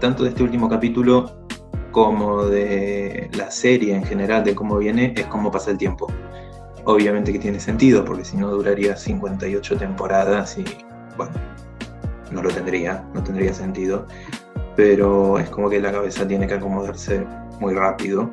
[0.00, 1.30] tanto de este último capítulo
[1.90, 6.10] como de la serie en general, de cómo viene, es cómo pasa el tiempo.
[6.86, 10.64] Obviamente que tiene sentido, porque si no duraría 58 temporadas y,
[11.18, 11.34] bueno,
[12.30, 14.06] no lo tendría, no tendría sentido.
[14.74, 17.26] Pero es como que la cabeza tiene que acomodarse
[17.60, 18.30] muy rápido.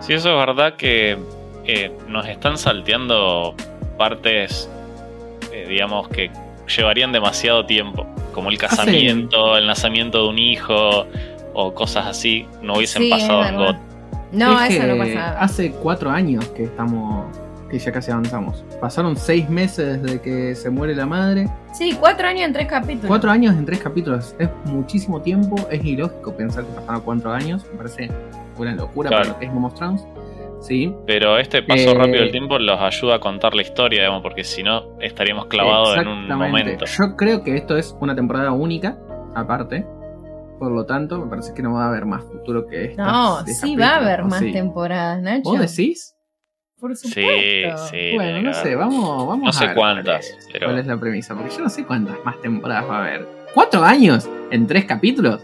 [0.00, 1.16] Si eso es verdad que
[1.64, 3.54] eh, nos están salteando
[3.96, 4.68] partes,
[5.52, 6.32] eh, digamos, que
[6.66, 11.06] llevarían demasiado tiempo, como el casamiento, el nacimiento de un hijo
[11.54, 13.56] o cosas así, no hubiesen Sí, pasado en.
[13.56, 13.76] GOT.
[14.32, 15.40] No, Es eso que no pasaba.
[15.40, 17.26] Hace cuatro años que estamos,
[17.70, 18.64] que ya casi avanzamos.
[18.80, 21.48] Pasaron seis meses desde que se muere la madre.
[21.72, 23.06] Sí, cuatro años en tres capítulos.
[23.08, 24.34] Cuatro años en tres capítulos.
[24.38, 25.56] Es muchísimo tiempo.
[25.70, 27.64] Es ilógico pensar que pasaron cuatro años.
[27.72, 28.10] Me parece
[28.58, 29.22] una locura Claro.
[29.22, 30.04] para lo que es Game of Thrones.
[30.60, 30.92] Sí.
[31.06, 34.42] Pero este paso Eh, rápido del tiempo los ayuda a contar la historia, digamos, porque
[34.44, 36.84] si no estaríamos clavados en un momento.
[36.86, 38.98] Yo creo que esto es una temporada única,
[39.34, 39.86] aparte.
[40.58, 43.04] Por lo tanto, me parece que no va a haber más futuro que esta.
[43.04, 44.52] No, sí va a haber ¿o más sí?
[44.52, 45.42] temporadas, Nacho.
[45.50, 46.14] ¿Vos decís?
[46.80, 47.86] Por Sí, supuesto.
[47.88, 48.12] sí.
[48.14, 50.86] bueno, tiene no sé, vamos, vamos No a ver cuántas, cuál es, pero- cuál es
[50.86, 53.26] la premisa, porque yo no sé cuántas más temporadas va a haber.
[53.54, 55.42] ¿Cuatro años en tres capítulos?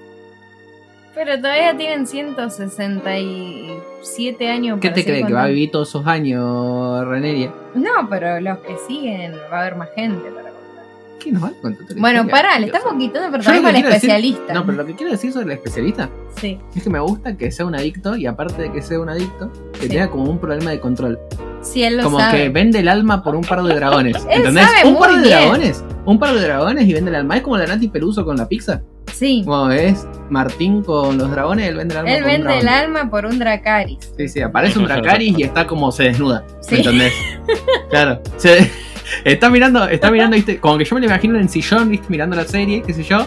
[1.24, 4.78] Pero todavía tienen 167 años.
[4.80, 5.24] ¿Qué te crees?
[5.26, 7.52] ¿Que va a vivir todos esos años, Reneria?
[7.74, 10.85] No, pero los que siguen va a haber más gente para contar.
[11.20, 14.52] ¿Qué nos va a contar Bueno, pará, le estamos quitando protagonismo al decir- especialista.
[14.54, 17.52] No, pero lo que quiero decir sobre el especialista Sí, es que me gusta que
[17.52, 19.88] sea un adicto y aparte de que sea un adicto, que Sí.
[19.90, 21.20] tenga como un problema de control.
[21.61, 22.37] sí, él lo como sabe.
[22.38, 24.16] que vende el alma por un par de dragones.
[24.28, 24.66] ¿Entendés?
[24.85, 25.38] un par de bien.
[25.38, 25.85] dragones.
[26.04, 27.37] Un par de dragones y vende el alma.
[27.37, 28.82] Es como la Nati Peluso con la pizza.
[29.22, 32.58] Sí, Como es Martín con los dragones, él vende el alma él por un vende
[32.58, 33.98] el alma por un Dracaris.
[34.16, 36.44] Sí, sí, aparece un Dracaris y está como se desnuda.
[36.61, 36.72] Sí.
[36.74, 37.12] ¿Me entendés?
[37.90, 38.20] Claro.
[38.37, 38.68] Se-
[39.24, 42.06] está mirando, está mirando, viste, como que yo me lo imagino en el sillón, viste,
[42.08, 43.26] mirando la serie, qué sé yo.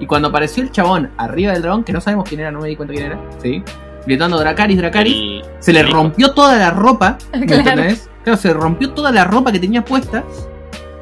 [0.00, 2.68] Y cuando apareció el chabón arriba del dragón, que no sabemos quién era, no me
[2.68, 3.62] di cuenta quién era, sí.
[4.04, 5.14] Gritando Dracaris, Dracaris.
[5.14, 7.60] El- Se le rompió toda la ropa, ¿me Claro.
[7.70, 8.10] entendés?
[8.24, 10.24] Claro, se rompió toda la ropa que tenía puesta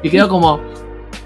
[0.03, 0.59] y quedó como,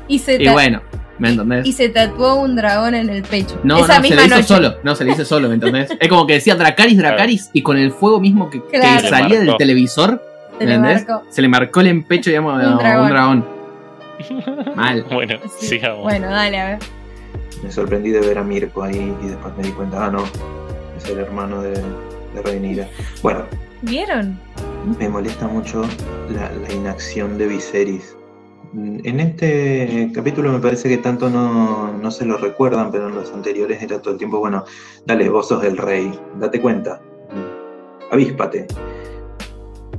[0.08, 0.82] Y se, y ta- bueno,
[1.20, 1.66] ¿me entendés?
[1.68, 3.60] y se tatuó un dragón en el pecho.
[3.64, 4.44] No, Esa no, se le hizo noche.
[4.44, 5.90] solo, no, se le hizo solo, ¿me entendés?
[6.00, 9.08] Es como que decía Dracaris, Dracaris y con el fuego mismo que, Claro.
[9.10, 10.22] Salía le del televisor,
[10.58, 11.08] Se ¿me le entendés?
[11.08, 11.26] marcó.
[11.30, 13.10] Se le marcó el empecho, digamos, Un a un dragón.
[13.10, 13.46] dragón.
[14.76, 15.06] Mal.
[15.12, 15.68] Bueno, Sí.
[15.68, 16.04] sigamos.
[16.04, 16.80] Bueno, dale, a ver.
[17.64, 20.24] Me sorprendí de ver a Mirko ahí y después me di cuenta, ah, no,
[20.98, 22.88] es el hermano de, de Rhaenyra.
[23.22, 23.44] Bueno,
[23.82, 24.40] ¿Vieron?
[24.98, 25.84] me molesta mucho
[26.34, 28.16] la, la inacción de Viserys.
[28.74, 33.32] En este capítulo me parece que tanto no, no se lo recuerdan, pero en los
[33.32, 34.64] anteriores era todo el tiempo, bueno,
[35.08, 37.02] dale, vos sos el rey, date cuenta,
[38.12, 38.68] avíspate.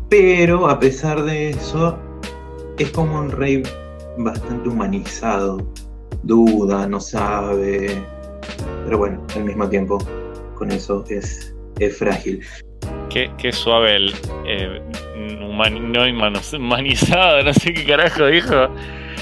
[0.08, 1.98] Pero a pesar de eso,
[2.78, 3.62] es como un rey
[4.18, 5.58] bastante humanizado,
[6.22, 8.00] duda, no sabe,
[8.84, 9.98] pero bueno, al mismo tiempo,
[10.54, 12.40] con eso es, es frágil.
[13.10, 14.14] Qué, qué suave el
[14.46, 14.80] eh,
[15.42, 16.04] human- no
[16.58, 18.68] humanizado, no sé qué carajo dijo.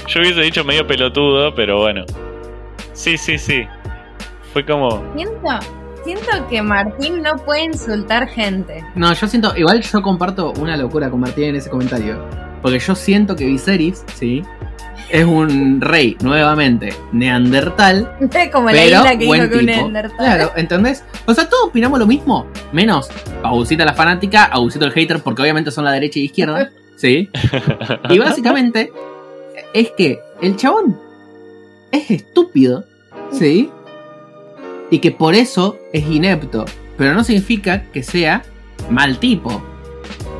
[0.07, 2.05] Yo hubiese dicho medio pelotudo, pero bueno.
[2.93, 3.65] Sí, sí, sí.
[4.53, 5.03] Fue como.
[5.15, 5.59] Siento,
[6.03, 8.83] siento que Martín no puede insultar gente.
[8.95, 12.17] No, yo siento, igual yo comparto una locura con Martín en ese comentario.
[12.61, 14.43] Porque yo siento que Viserys, sí,
[15.09, 18.11] es un rey, nuevamente, neandertal,
[18.51, 19.63] Como la isla que dijo que un tipo.
[19.65, 20.17] Neandertal.
[20.17, 21.03] Claro, ¿entendés?
[21.25, 23.09] O sea, todos opinamos lo mismo, menos
[23.43, 27.29] Abusita la fanática, Abusito el hater, porque obviamente son la derecha y izquierda, ¿sí?
[28.09, 28.91] Y básicamente
[29.73, 30.97] es que el chabón
[31.91, 32.85] es estúpido,
[33.31, 33.69] ¿sí?
[34.91, 36.65] Y que por eso es inepto,
[36.97, 38.43] pero no significa que sea
[38.89, 39.63] mal tipo.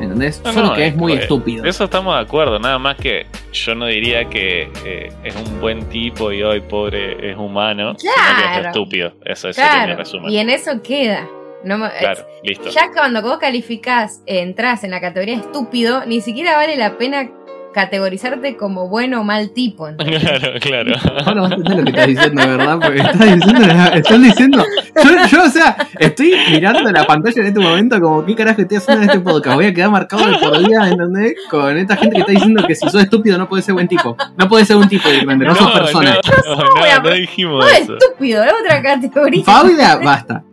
[0.00, 0.40] ¿Entendés?
[0.44, 1.64] No, Solo no, que es muy eh, estúpido.
[1.64, 5.88] Eso estamos de acuerdo, nada más que yo no diría que eh, es un buen
[5.88, 8.68] tipo y hoy pobre es humano, sino que es Claro.
[8.68, 9.12] estúpido.
[9.24, 10.30] Eso, ese es mi Claro, resumen.
[10.30, 11.26] y en eso queda.
[11.62, 12.70] No me- Claro, listo.
[12.70, 17.28] Ya cuando vos calificás, eh, entras en la categoría estúpido, ni siquiera vale la pena
[17.72, 19.88] categorizarte como bueno o mal tipo.
[19.88, 20.22] ¿entendés?
[20.30, 20.92] Claro, claro.
[21.26, 23.60] Ahora vas a entender lo que estás diciendo, de verdad, porque estás diciendo,
[23.94, 24.64] están diciendo.
[25.04, 28.76] Yo, yo, o sea, estoy mirando la pantalla en este momento como qué carajo estoy
[28.78, 29.56] haciendo en este podcast.
[29.56, 31.34] Voy a quedar marcado de por vida, ¿entendés?
[31.50, 34.16] Con esta gente que está diciendo que si sos estúpido no puedes ser buen tipo.
[34.36, 36.16] No puedes ser un tipo directamente, no, sos persona.
[36.46, 37.96] No, no, no dijimos No es eso.
[37.96, 39.44] estúpido, es otra categoría.
[39.44, 40.44] Paula, basta.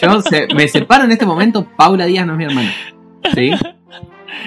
[0.00, 2.72] Yo se- me separo en este momento, Paula Díaz no es mi hermana.
[3.34, 3.50] ¿Sí?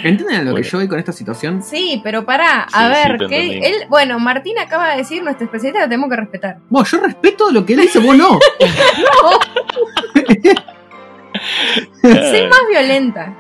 [0.04, 1.62] ¿Entienden a lo que yo voy con esta situación?
[1.62, 3.60] Sí, pero pará, Sí, a sí, ver, entendí.
[3.66, 6.58] Él, bueno, Martín acaba de decir, nuestro especialista lo tenemos que respetar.
[6.70, 8.40] Vos, yo respeto lo que él dice, vos no.
[12.02, 13.36] Soy más violenta.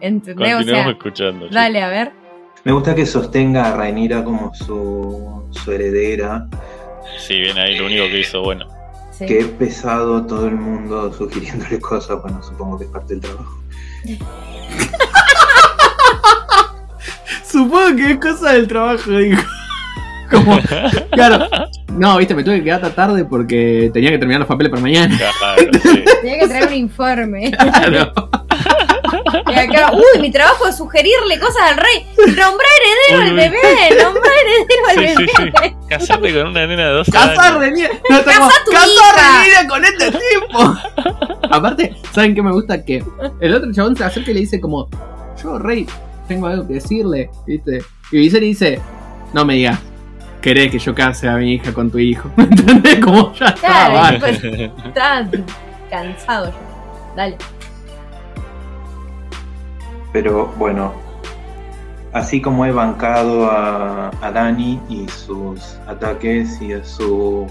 [0.00, 0.54] ¿Entendés?
[0.54, 1.48] O Continuamos sea, escuchando.
[1.50, 2.12] dale, a ver.
[2.64, 6.46] Me gusta que sostenga a Rhaenyra como su, su heredera.
[7.18, 8.66] Sí, bien ahí, lo único que hizo bueno.
[9.10, 9.26] Sí.
[9.26, 12.20] Qué pesado todo el mundo sugiriéndole cosas.
[12.22, 13.58] Bueno, supongo que es parte del trabajo.
[17.52, 19.42] Supongo que es cosa del trabajo, dijo.
[20.30, 20.58] Como,
[21.10, 21.46] claro.
[21.92, 24.80] No, viste, me tuve que quedar hasta tarde porque tenía que terminar los papeles para
[24.80, 25.14] mañana.
[25.18, 26.04] Claro, sí.
[26.22, 27.50] Tenía que traer un informe.
[27.50, 28.12] Claro.
[29.50, 32.06] Y acá, uy, mi trabajo es sugerirle cosas al rey.
[32.16, 32.70] Nombrar
[33.10, 35.32] heredero Uy, al bebé, nombrar heredero al Sí, bebé.
[35.68, 35.76] sí.
[35.88, 37.58] Casarte con una nena de 12 Casar años.
[37.60, 37.90] Renier.
[38.08, 39.42] No, está como, tu Casar hija.
[39.42, 40.76] Renier con este tipo.
[41.50, 42.82] Aparte, ¿saben qué me gusta?
[42.82, 43.04] Que
[43.40, 44.88] el otro chabón se acerca y le dice como,
[45.42, 45.86] yo, rey,
[46.28, 47.82] tengo algo que decirle, ¿viste?
[48.10, 48.80] Y Viserys dice,
[49.32, 49.78] no me digas,
[50.40, 52.30] querés que yo case a mi hija con tu hijo.
[52.36, 52.98] ¿Entendés?
[53.00, 54.18] Como ya está, vale.
[54.18, 55.28] pues, está
[55.90, 57.14] cansado ya.
[57.16, 57.36] Dale.
[60.12, 60.92] Pero bueno,
[62.12, 67.50] así como he bancado a, a Dani y sus ataques y a sus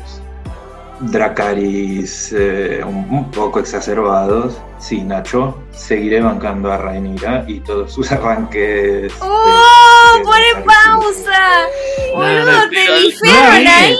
[0.99, 8.11] Dracaris eh, un, un poco exacerbados, sí, Nacho, seguiré bancando a Rhaenyra y todos sus
[8.11, 9.13] arranques.
[9.21, 10.17] ¡Oh!
[10.17, 11.67] de ¡Pone pausa!
[12.15, 13.95] ¡Boludo, te dijeron ahí!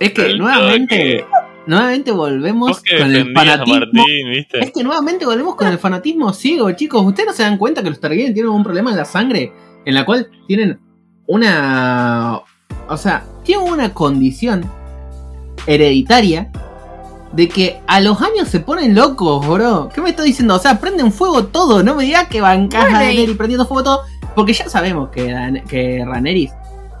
[0.00, 1.24] Es que nuevamente,
[1.66, 3.74] nuevamente volvemos con el fanatismo.
[3.74, 4.60] Martín, ¿viste?
[4.60, 7.04] Es que nuevamente volvemos con el fanatismo ciego, chicos.
[7.04, 9.52] ¿Ustedes no se dan cuenta que los Targaryen tienen un problema en la sangre?
[9.84, 10.78] En la cual tienen
[11.26, 12.40] una.
[12.88, 14.70] O sea, tienen una condición
[15.66, 16.50] hereditaria
[17.32, 19.88] de que a los años se ponen locos, bro.
[19.94, 20.54] ¿Qué me estás diciendo?
[20.56, 21.82] O sea, prenden fuego todo.
[21.82, 24.02] No me digas que bancás Bueno, a y- Daenerys prendiendo fuego todo.
[24.34, 26.52] Porque ya sabemos que, Dan- que Rhaenerys,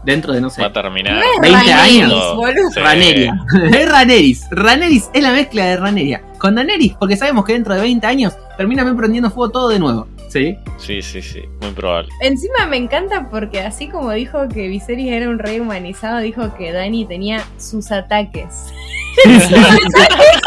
[0.04, 1.14] dentro de no sé, Va a terminar.
[1.14, 2.36] No es 20 Rhaenerys, años.
[2.36, 2.70] boludo.
[2.72, 2.80] Sí.
[2.80, 3.34] Raneria.
[3.72, 4.46] es Raneris.
[4.50, 8.34] Raneris es la mezcla de Raneria con Daenerys, porque sabemos que dentro de 20 años
[8.56, 10.06] termina prendiendo fuego todo de nuevo.
[10.28, 10.58] ¿Sí?
[10.76, 12.08] Sí, sí, sí, muy probable.
[12.20, 16.72] Encima me encanta porque así como dijo que Viserys era un rey humanizado, dijo que
[16.72, 18.66] Dani tenía sus ataques.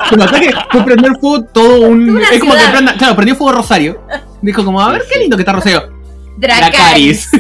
[0.10, 2.10] Su ataque fue prender fuego todo un.
[2.10, 2.96] Una Es como que prenda.
[2.96, 4.02] Claro, prendió fuego Rosario.
[4.42, 5.92] Dijo como, a ver Sí, qué lindo que está Rosario.
[6.38, 7.30] Dracarys.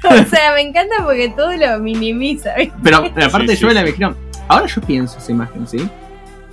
[0.00, 0.22] Claro.
[0.22, 2.54] O sea, me encanta porque todo lo minimiza.
[2.56, 2.72] ¿viste?
[2.84, 4.14] Pero, pero aparte Sí, sí, yo me la imagino.
[4.46, 5.88] Ahora yo pienso esa imagen, ¿sí?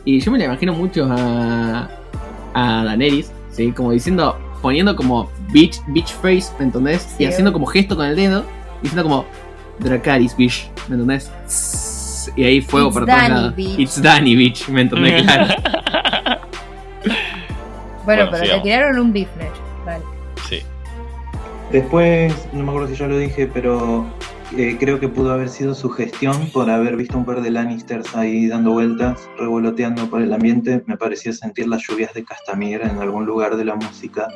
[0.04, 1.88] Y yo me la imagino mucho a.
[2.56, 3.72] a Daenerys, ¿sí?
[3.72, 4.36] Como diciendo.
[4.64, 7.04] poniendo como bitch, bitch face, ¿me entendés?
[7.18, 8.44] Sí, y haciendo como gesto con el dedo.
[8.82, 9.26] Diciendo como.
[9.78, 12.32] Dracaris, bitch, ¿me entendés?
[12.36, 13.54] Y ahí fuego It's por todos lados.
[13.58, 15.22] It's Danny, bitch, ¿me entendés?
[15.26, 15.56] Claro.
[18.06, 18.64] Bueno, Bueno, pero sigamos.
[18.64, 19.52] te tiraron un bifner.
[19.86, 20.04] Dale.
[20.50, 20.60] Sí.
[21.72, 24.06] Después, no me acuerdo si ya lo dije, pero
[24.58, 28.16] eh, creo que pudo haber sido su gestión por haber visto un par de Lannisters
[28.16, 30.84] ahí dando vueltas, revoloteando por el ambiente.
[30.88, 34.28] Me pareció sentir las lluvias de Castamir en algún lugar de la música.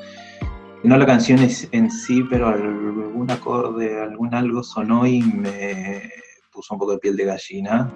[0.83, 6.09] No la canción es- en sí, pero algún acorde, algún algo sonó y me
[6.51, 7.91] puso un poco de piel de gallina.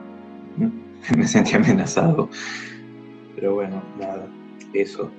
[1.17, 2.29] Me sentí amenazado.
[3.35, 4.25] Pero bueno, nada.
[4.73, 5.11] eso.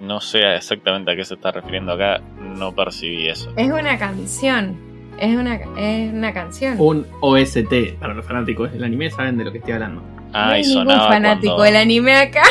[0.00, 2.20] No sé exactamente a qué se está refiriendo acá,
[2.56, 3.52] no percibí eso.
[3.56, 4.76] Es una canción.
[5.18, 6.74] Es una, es una canción.
[6.78, 10.00] Un OST para los fanáticos del anime, saben de lo que estoy hablando.
[10.00, 12.42] no Ah, hay ningún fanático cuando- del anime acá.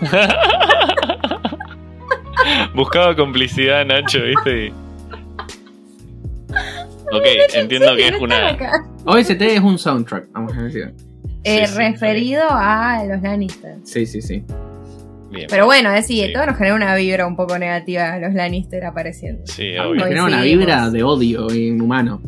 [2.74, 4.72] Buscaba complicidad, Nacho, ¿viste?
[7.12, 7.24] Ok,
[7.54, 8.56] entiendo que es No una.
[9.04, 10.92] OST es un soundtrack, vamos a decir.
[11.44, 13.76] Eh, Sí, sí, referido a los Lannister.
[13.84, 14.42] Sí, sí, sí.
[15.32, 15.46] Bien.
[15.50, 16.32] Pero bueno, es decir, Sí.
[16.32, 19.42] todo nos genera una vibra un poco negativa a los Lannister apareciendo.
[19.46, 20.04] Sí, A mí me obvio.
[20.04, 22.20] genera una vibra de odio inhumano.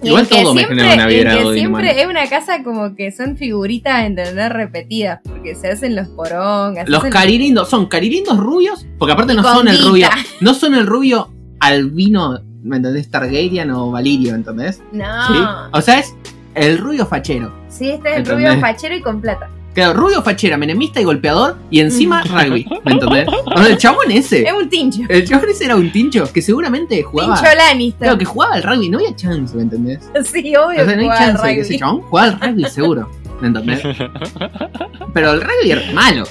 [0.00, 2.00] Y Igual todo me genera una vibra de que odio siempre inhumano.
[2.00, 6.88] es una casa como que son figuritas, entender, repetidas, porque se hacen los porongas.
[6.88, 8.86] Los carilindos, ¿son carilindos rubios?
[8.98, 10.08] Porque aparte no son el rubio.
[10.40, 13.10] No son el rubio albino, ¿me entendés?
[13.10, 14.80] Targaryen o Valirio, ¿entendés?
[14.92, 15.26] No.
[15.26, 15.34] ¿Sí?
[15.72, 16.14] O sea, es
[16.54, 17.52] el rubio fachero.
[17.68, 18.50] Sí, este es el ¿Entendés?
[18.50, 19.50] rubio fachero y con plata.
[19.74, 23.28] Claro, rubio fachera, menemista y golpeador, y encima rugby, ¿me entendés?
[23.28, 25.02] O sea, el chabón ese, Es un tincho.
[25.08, 27.36] el chabón ese era un tincho que seguramente jugaba.
[27.36, 27.98] Tincho Lannister.
[27.98, 30.10] Claro, que jugaba al rugby, no había chance, ¿me entendés?
[30.24, 33.10] Sí, obvio O sea, no hay chance de que ese chabón jugaba al rugby seguro,
[33.40, 33.82] ¿me entendés?
[35.14, 36.24] Pero el rugby era malo.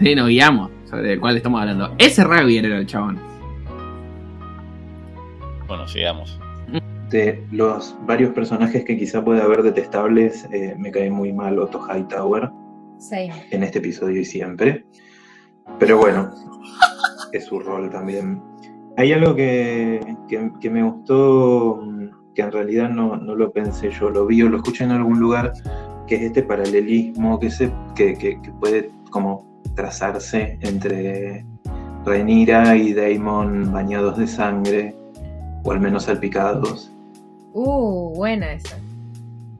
[0.00, 1.94] Sí, nos guiamos sobre el cual estamos hablando.
[1.98, 3.20] Ese rugby era el chabón.
[5.68, 6.38] Bueno, sigamos.
[7.10, 11.80] De los varios personajes que quizá pueda haber detestables, eh, me cae muy mal Otto
[11.88, 12.50] Hightower
[12.98, 13.28] Sí.
[13.50, 14.84] en este episodio y siempre.
[15.78, 16.30] Pero bueno,
[17.32, 18.42] es su rol también.
[18.96, 23.90] Hay algo que, que- que me gustó, mm, que en realidad no, no lo pensé
[23.90, 25.52] yo, lo vi o lo escuché en algún lugar,
[26.06, 29.46] que es este paralelismo que, se, que, que- puede como
[29.76, 31.46] trazarse entre
[32.04, 34.94] Rhaenyra y Daemon bañados de sangre,
[35.64, 36.92] o al menos salpicados.
[37.52, 38.78] Uh, buena esa.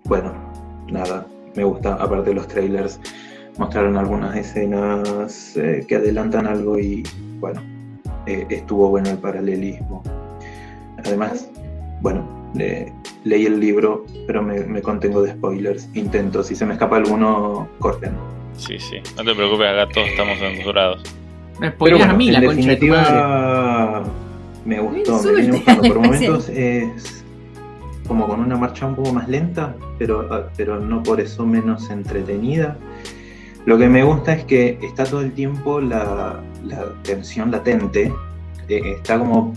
[0.05, 0.33] Bueno,
[0.91, 3.01] nada, me gusta, aparte de los trailers,
[3.59, 7.03] mostraron algunas escenas eh, que adelantan algo y
[7.41, 7.63] bueno,
[8.27, 10.03] eh, estuvo bueno el paralelismo.
[11.05, 11.51] Además,
[12.01, 12.27] bueno,
[12.59, 12.93] eh,
[13.25, 15.89] leí el libro, pero me, me contengo de spoilers.
[15.95, 18.13] Intento, si se me escapa alguno, corten.
[18.57, 18.97] Sí, sí.
[19.17, 21.03] No te preocupes, acá todos estamos censurados.
[21.61, 24.05] Me Pero spoileas bueno, a mí en la definitiva,
[24.65, 25.83] me gustó, me viene gustando.
[25.83, 27.18] Por en momentos es
[28.09, 31.91] como con una marcha un poco más lenta, pero, ah, pero no por eso menos
[31.91, 32.77] entretenida.
[33.67, 36.43] Lo que me gusta es que está todo el tiempo la,
[37.03, 38.13] tensión latente,
[38.69, 39.53] eh, está como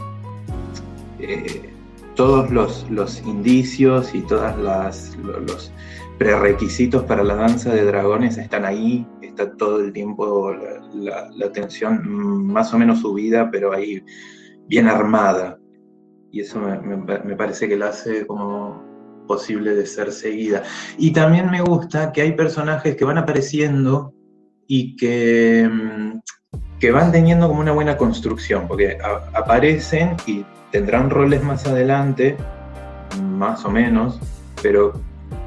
[1.20, 1.70] eh,
[2.16, 5.72] todos los, los indicios y todos los
[6.18, 10.54] prerequisitos para la danza de dragones están ahí, está todo el tiempo
[10.93, 14.04] la tensión más o menos subida, pero ahí
[14.68, 15.61] bien armada.
[16.32, 18.82] Y eso me, parece que la hace como
[19.27, 20.63] posible de ser seguida.
[20.97, 24.13] Y también me gusta que hay personajes que van apareciendo
[24.65, 26.19] y que, mm,
[26.79, 28.97] que van teniendo como una buena construcción, porque
[29.34, 32.38] aparecen y tendrán roles más adelante,
[33.21, 34.19] más o menos,
[34.61, 34.93] pero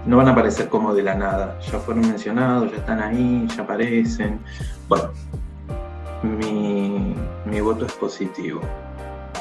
[0.06, 1.58] no van a aparecer como de la nada.
[1.60, 4.38] Ya fueron mencionados, ya están ahí, ya aparecen.
[4.88, 5.10] Bueno,
[6.22, 7.14] mi,
[7.46, 8.60] mi voto es positivo.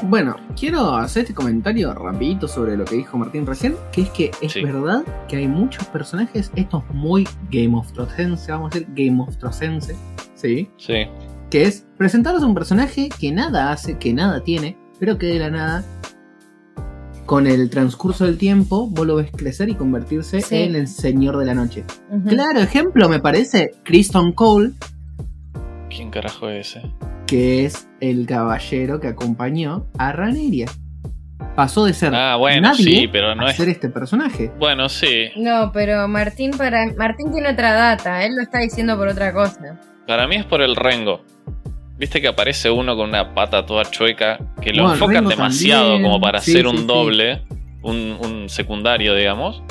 [0.05, 4.31] Bueno, quiero hacer este comentario rapidito sobre lo que dijo Martín recién, que es que
[4.41, 4.61] es Sí.
[4.63, 9.37] verdad que hay muchos personajes, estos muy Game of Thrones, vamos a decir Game of
[9.37, 9.93] Thrones,
[10.35, 10.69] ¿sí?
[10.77, 11.05] Sí.
[11.49, 15.39] Que es presentaros a un personaje que nada hace, que nada tiene, pero que de
[15.39, 15.83] la nada,
[17.25, 20.55] con el transcurso del tiempo, vos lo ves crecer y convertirse Sí.
[20.57, 21.85] en el Señor de la Noche.
[22.27, 24.71] Claro ejemplo me parece Kristen Cole,
[25.89, 26.91] ¿Quién carajo es ese?
[27.33, 30.71] Que es el caballero que acompañó a Rhaenyra.
[31.55, 33.57] Pasó de ser Ah, bueno, nadie sí, pero no a es.
[33.57, 34.51] ser este personaje.
[34.59, 35.29] Bueno, sí.
[35.35, 39.79] No, pero Martín para Martín tiene otra data, él lo está diciendo por otra cosa.
[40.05, 41.21] Para mí es por el Rengo.
[41.97, 45.83] Viste que aparece uno con una pata toda chueca, que lo Bueno, enfocan Rengo demasiado
[45.93, 46.03] también.
[46.03, 46.85] como para Sí, hacer sí, un sí.
[46.85, 47.41] doble,
[47.81, 49.63] un, un secundario, digamos.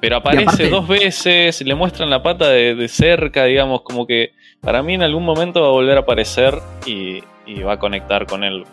[0.00, 4.32] Pero aparece aparte- dos veces, le muestran la pata de, de cerca, digamos, como que
[4.64, 8.26] para mí en algún momento va a volver a aparecer y, y va a conectar
[8.26, 8.64] con él.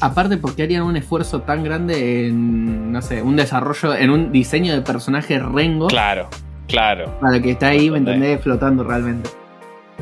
[0.00, 4.74] Aparte porque harían un esfuerzo tan grande en, no sé, un desarrollo, en un diseño
[4.74, 6.28] de personaje Rengo Claro,
[6.68, 7.18] claro.
[7.20, 8.40] para que está ahí, ¿me ¿Entendés?
[8.42, 9.30] Flotando realmente.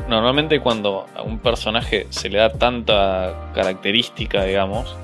[0.09, 4.97] Normalmente cuando a un personaje se le da tanta característica, digamos,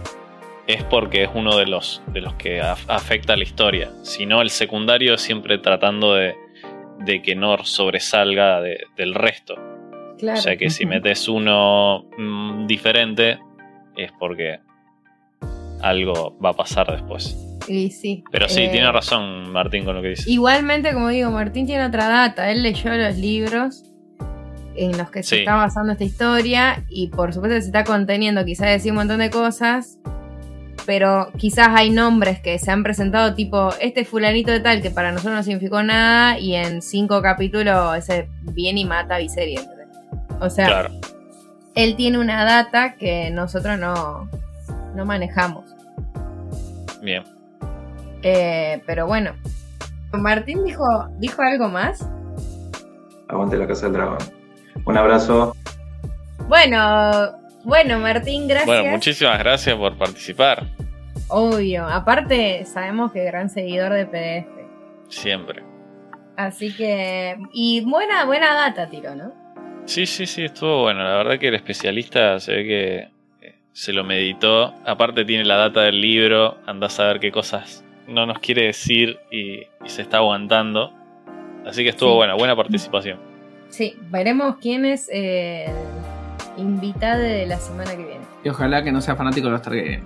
[0.67, 3.91] es porque es uno de los, de los que af- afecta a la historia.
[4.03, 6.36] Si no, el secundario siempre tratando de,
[6.99, 9.55] de que no sobresalga de- del resto.
[10.22, 10.38] Claro.
[10.39, 13.39] O sea que si metes uno mm, diferente,
[13.97, 14.59] es porque
[15.82, 17.36] algo va a pasar después.
[17.67, 18.24] Y sí.
[18.32, 20.30] Pero sí, Eh, tiene razón Martín con lo que dice.
[20.30, 22.51] Igualmente, como digo, Martín tiene otra data.
[22.51, 23.84] Él leyó los libros
[24.76, 28.69] en los que se está basando esta historia y por supuesto se está conteniendo quizás
[28.69, 29.99] decir un montón de cosas,
[30.86, 35.11] pero quizás hay nombres que se han presentado tipo este fulanito de tal que para
[35.11, 39.67] nosotros no significó nada y en cinco capítulos ese viene y mata a Viserys.
[40.41, 40.89] O sea, Claro.
[41.75, 44.27] él tiene una data que nosotros no,
[44.95, 45.65] no manejamos.
[47.01, 47.23] Bien.
[48.23, 49.33] Eh, pero bueno.
[50.13, 50.83] Martín dijo,
[51.19, 52.05] dijo algo más.
[53.29, 54.17] Aguante la casa del dragón.
[54.85, 55.55] Un abrazo.
[56.49, 57.31] Bueno,
[57.63, 58.67] bueno, Martín, gracias.
[58.67, 60.65] Bueno, muchísimas gracias por participar.
[61.29, 61.87] Obvio.
[61.87, 64.49] Aparte, sabemos que gran seguidor de PDF.
[65.07, 65.63] Siempre.
[66.35, 67.37] Así que.
[67.53, 69.31] Y buena, buena data, tiro, ¿no?
[69.91, 71.03] Sí, sí, sí, estuvo bueno.
[71.03, 72.95] La verdad que el especialista se ve que
[73.45, 74.73] eh, se lo meditó.
[74.85, 79.19] Aparte tiene la data del libro, anda a saber qué cosas no nos quiere decir
[79.29, 80.93] y, y se está aguantando.
[81.65, 82.15] Así que estuvo Sí.
[82.15, 83.19] buena, buena participación.
[83.67, 85.73] Sí, veremos quién es el
[86.57, 88.21] invitado de la semana que viene.
[88.45, 90.03] Y ojalá que no sea fanático de los Targaryen.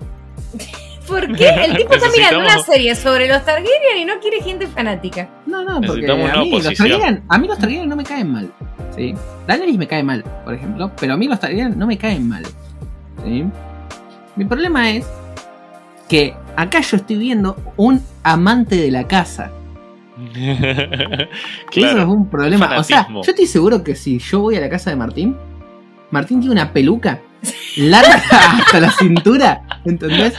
[1.06, 1.48] ¿Por qué?
[1.48, 5.28] El tipo está mirando una serie sobre los Targaryen y no quiere gente fanática.
[5.46, 6.64] No, no, porque a mí, los.
[6.74, 8.52] Targaryen, a mí los Targaryen no me caen mal.
[8.96, 9.14] ¿Sí?
[9.46, 12.44] Daenerys me cae mal, por ejemplo, pero a mí los Targaryen no me caen mal.
[13.24, 13.44] ¿sí?
[14.34, 15.06] Mi problema es
[16.08, 19.52] que acá yo estoy viendo un amante de la casa.
[20.34, 22.78] Eso es un problema.
[22.78, 25.36] O sea, yo estoy seguro que si yo voy a la casa de Martín,
[26.10, 27.20] Martín tiene una peluca
[27.76, 30.34] larga hasta la cintura, ¿entendés?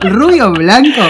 [0.00, 1.02] Rubio blanco,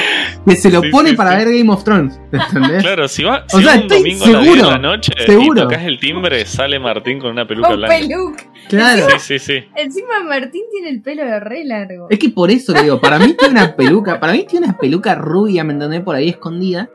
[0.46, 1.44] que se lo Sí, pone sí, para sí.
[1.44, 2.82] ver Game of Thrones, ¿entendés?
[2.82, 4.70] Claro, si va O si sea, va un estoy domingo a las 10 de seguro,
[4.70, 5.60] la noche seguro.
[5.60, 7.96] y tocas el timbre, sale Martín con una peluca Con blanca.
[7.96, 8.44] peluca.
[8.68, 9.06] Claro.
[9.18, 9.64] Sí, sí, sí.
[9.76, 12.06] Encima Martín tiene el pelo de re largo.
[12.10, 14.76] Es que por eso le digo, para mí tiene una peluca, para mí tiene una
[14.78, 16.00] peluca rubia, ¿me entendés?
[16.02, 16.88] Por ahí escondida.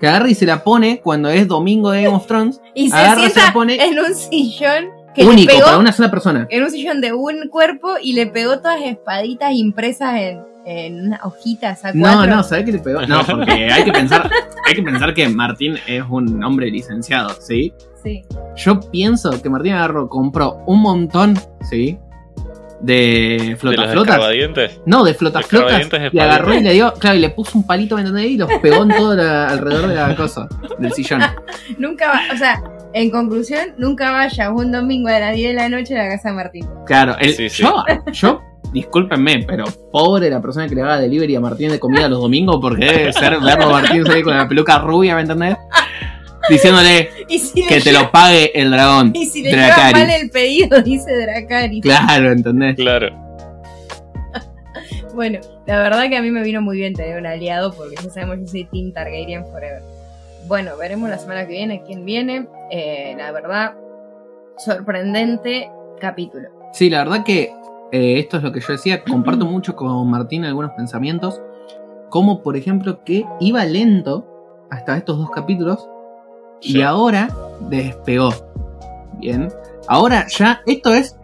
[0.00, 2.60] Que agarra y se la pone cuando es domingo de Game of Thrones.
[2.74, 4.84] Y se agarra, se sienta la pone en un sillón
[5.16, 6.46] único, pegó para una sola persona.
[6.50, 11.06] en un sillón de un cuerpo y le pegó todas las espaditas impresas en, en
[11.06, 13.00] unas hojitas a No, no, ¿sabes qué le pegó?
[13.06, 14.30] No, porque hay que pensar,
[14.66, 17.72] hay que pensar que Martín es un hombre licenciado, ¿sí?
[18.02, 18.22] Sí.
[18.56, 21.38] Yo pienso que Martín agarró, compró un montón,
[21.68, 21.98] ¿sí?
[22.80, 24.14] De De flotaflotas.
[24.14, 24.80] escarbadientes.
[24.86, 25.80] No, de flotaflotas.
[25.80, 28.26] escarbadientes de Y agarró y le dio, claro, y le puso un palito, ¿me entendés?
[28.26, 30.46] Y los pegó en todo la- alrededor de la cosa,
[30.78, 31.20] del sillón.
[31.78, 32.62] Nunca va, o sea,
[32.92, 36.28] en conclusión, nunca vaya un domingo a las 10 de la noche a la casa
[36.30, 36.68] de Martín.
[36.86, 37.62] Claro, el- Sí, sí.
[37.64, 37.74] yo,
[38.12, 38.42] yo,
[38.72, 42.58] discúlpenme, pero pobre la persona que le haga delivery a Martín de comida los domingos,
[42.60, 45.56] porque debe ser verlo a Martín salir con la peluca rubia, ¿me entendés?
[46.48, 49.12] Diciéndole si que te lo pague el dragón.
[49.14, 49.92] Y si le Dracarys.
[49.92, 51.82] mal el pedido, dice Dracarys.
[51.82, 52.76] Claro, ¿entendés?
[52.76, 53.08] Claro.
[55.14, 58.08] Bueno, la verdad que a mí me vino muy bien tener un aliado porque ya
[58.08, 59.82] sabemos que yo soy Team Targaryen Forever.
[60.46, 62.46] Bueno, veremos la semana que viene quién viene.
[62.70, 63.74] Eh, la verdad,
[64.58, 66.50] sorprendente capítulo.
[66.72, 67.50] Sí, la verdad que
[67.92, 71.40] eh, esto es lo que yo decía, comparto mucho con Martín algunos pensamientos,
[72.10, 74.26] como por ejemplo que iba lento
[74.70, 75.88] hasta estos dos capítulos
[76.60, 77.28] y ahora
[77.60, 78.32] despegó.
[79.18, 79.48] Bien,
[79.86, 81.18] ahora ya esto es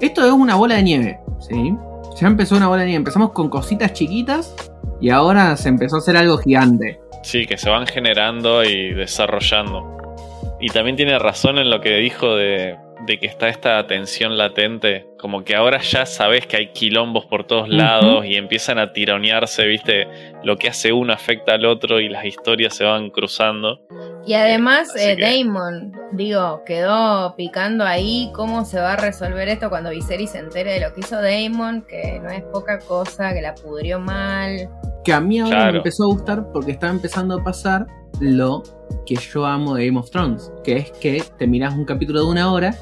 [0.00, 1.76] esto es una bola de nieve, ¿sí?
[2.20, 4.54] Ya empezó una bola de nieve, empezamos con cositas chiquitas
[5.00, 7.00] y ahora se empezó a hacer algo gigante.
[7.22, 9.96] Sí, que se van generando y desarrollando.
[10.60, 12.76] Y también tiene razón en lo que dijo de,
[13.06, 15.06] de que está esta tensión latente.
[15.18, 19.66] Como que ahora ya sabes que hay quilombos por todos lados y empiezan a tironearse,
[19.66, 20.06] ¿viste?
[20.44, 23.80] Lo que hace uno afecta al otro y las historias se van cruzando.
[24.24, 29.68] Y además, eh, que- Damon, digo, quedó picando ahí cómo se va a resolver esto
[29.68, 33.42] cuando Viserys se entere de lo que hizo Damon, que no es poca cosa, que
[33.42, 34.68] la pudrió mal.
[35.04, 35.72] Que a mí ahora Claro.
[35.72, 37.86] me empezó a gustar porque está empezando a pasar
[38.20, 38.62] lo
[39.06, 42.30] que yo amo de Game of Thrones, que es que te mirás un capítulo de
[42.30, 42.74] una hora,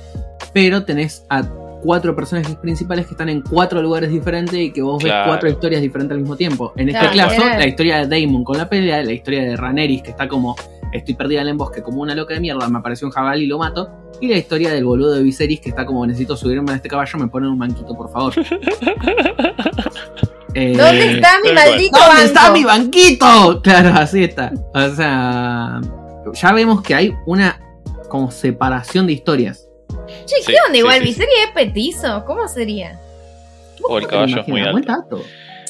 [0.53, 1.43] pero tenés a
[1.82, 5.80] cuatro personajes principales que están en cuatro lugares diferentes y que vos ves cuatro historias
[5.80, 6.74] diferentes al mismo tiempo.
[6.76, 10.03] En este Claro, caso, la historia de Damon con la pelea, la historia de Rhaenyra
[10.03, 10.55] que está como
[10.93, 13.47] estoy perdida en el bosque como una loca de mierda, me apareció un jabalí y
[13.47, 13.88] lo mato,
[14.20, 17.18] y la historia del boludo de Viserys que está como necesito subirme a este caballo,
[17.18, 18.34] me ponen un banquito, por favor.
[20.55, 22.26] Eh, ¿Dónde está mi maldito ¿Dónde banco?
[22.26, 23.61] está mi banquito?
[23.62, 24.53] Claro, así está.
[24.74, 25.80] O sea,
[26.32, 27.61] ya vemos que hay una
[28.09, 29.68] como separación de historias.
[30.26, 30.72] Che, ¿qué Sí, onda?
[30.72, 32.99] sí, Igual sí, Viserys es petizo, ¿cómo sería?
[33.88, 35.22] O el caballo es muy alto.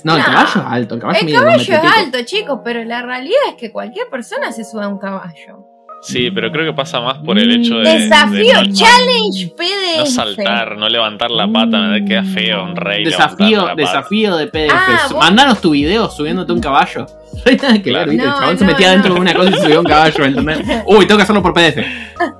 [0.04, 0.94] No, el caballo es alto.
[0.94, 3.70] El caballo, El mide dos caballo metros es alto, chicos, pero la realidad es que
[3.72, 5.66] cualquier persona se sube a un caballo.
[6.02, 7.82] Sí, pero creo que pasa más por el hecho de.
[7.98, 9.98] Desafío, de no, challenge PDF.
[9.98, 13.04] no saltar, no levantar la pata, me queda feo un rey.
[13.04, 14.72] Desafío, la desafío de PDF.
[14.72, 17.06] Ah, Mandanos tu video subiéndote un caballo.
[17.32, 18.06] No hay nada que Claro.
[18.06, 18.26] ver, ¿viste?
[18.26, 18.92] No, el chabón se metía no.
[18.94, 20.58] dentro de una cosa y subió un caballo, ¿entendés?
[20.86, 21.78] Uy, tengo que hacerlo por PDF.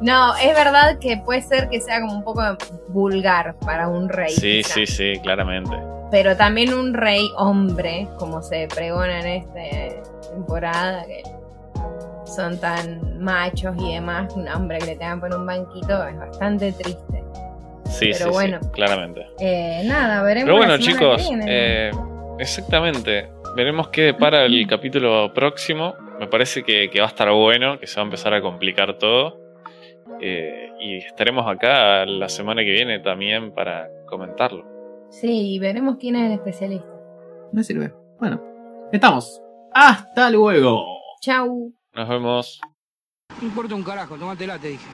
[0.00, 2.40] No, es verdad que puede ser que sea como un poco
[2.88, 4.30] vulgar para un rey.
[4.30, 4.74] Sí, quizá.
[4.74, 5.76] sí, sí, claramente.
[6.10, 11.22] Pero también un rey hombre, como se pregona en esta temporada, que
[12.24, 16.72] son tan machos y demás, un hombre que le tengan por un banquito es bastante
[16.72, 17.24] triste.
[17.86, 18.58] Sí, Pero sí, bueno.
[18.62, 19.26] sí, claramente.
[19.40, 20.46] Eh, nada, veremos.
[20.46, 21.90] Pero bueno, chicos, eh,
[22.38, 23.30] exactamente.
[23.56, 25.94] Veremos qué depara el capítulo próximo.
[26.20, 28.98] Me parece que, que va a estar bueno, que se va a empezar a complicar
[28.98, 29.40] todo.
[30.20, 34.77] Eh, y estaremos acá la semana que viene también para comentarlo.
[35.10, 36.88] Sí, y veremos quién es el especialista.
[37.52, 37.94] Me sirve.
[38.18, 38.42] Bueno,
[38.92, 39.40] estamos.
[39.72, 40.84] Hasta luego.
[41.20, 41.72] Chau.
[41.94, 42.60] Nos vemos.
[43.40, 44.86] No importa un carajo, tómatela, te dije.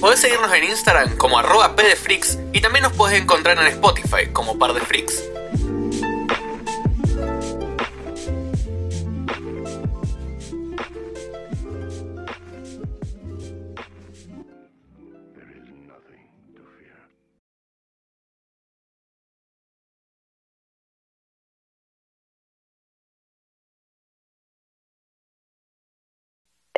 [0.00, 4.58] Podés seguirnos en Instagram como arroba pdfreaks y también nos podés encontrar en Spotify como
[4.58, 5.24] par de freaks.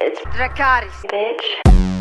[0.02, 1.95] It's Dracarys, bitch.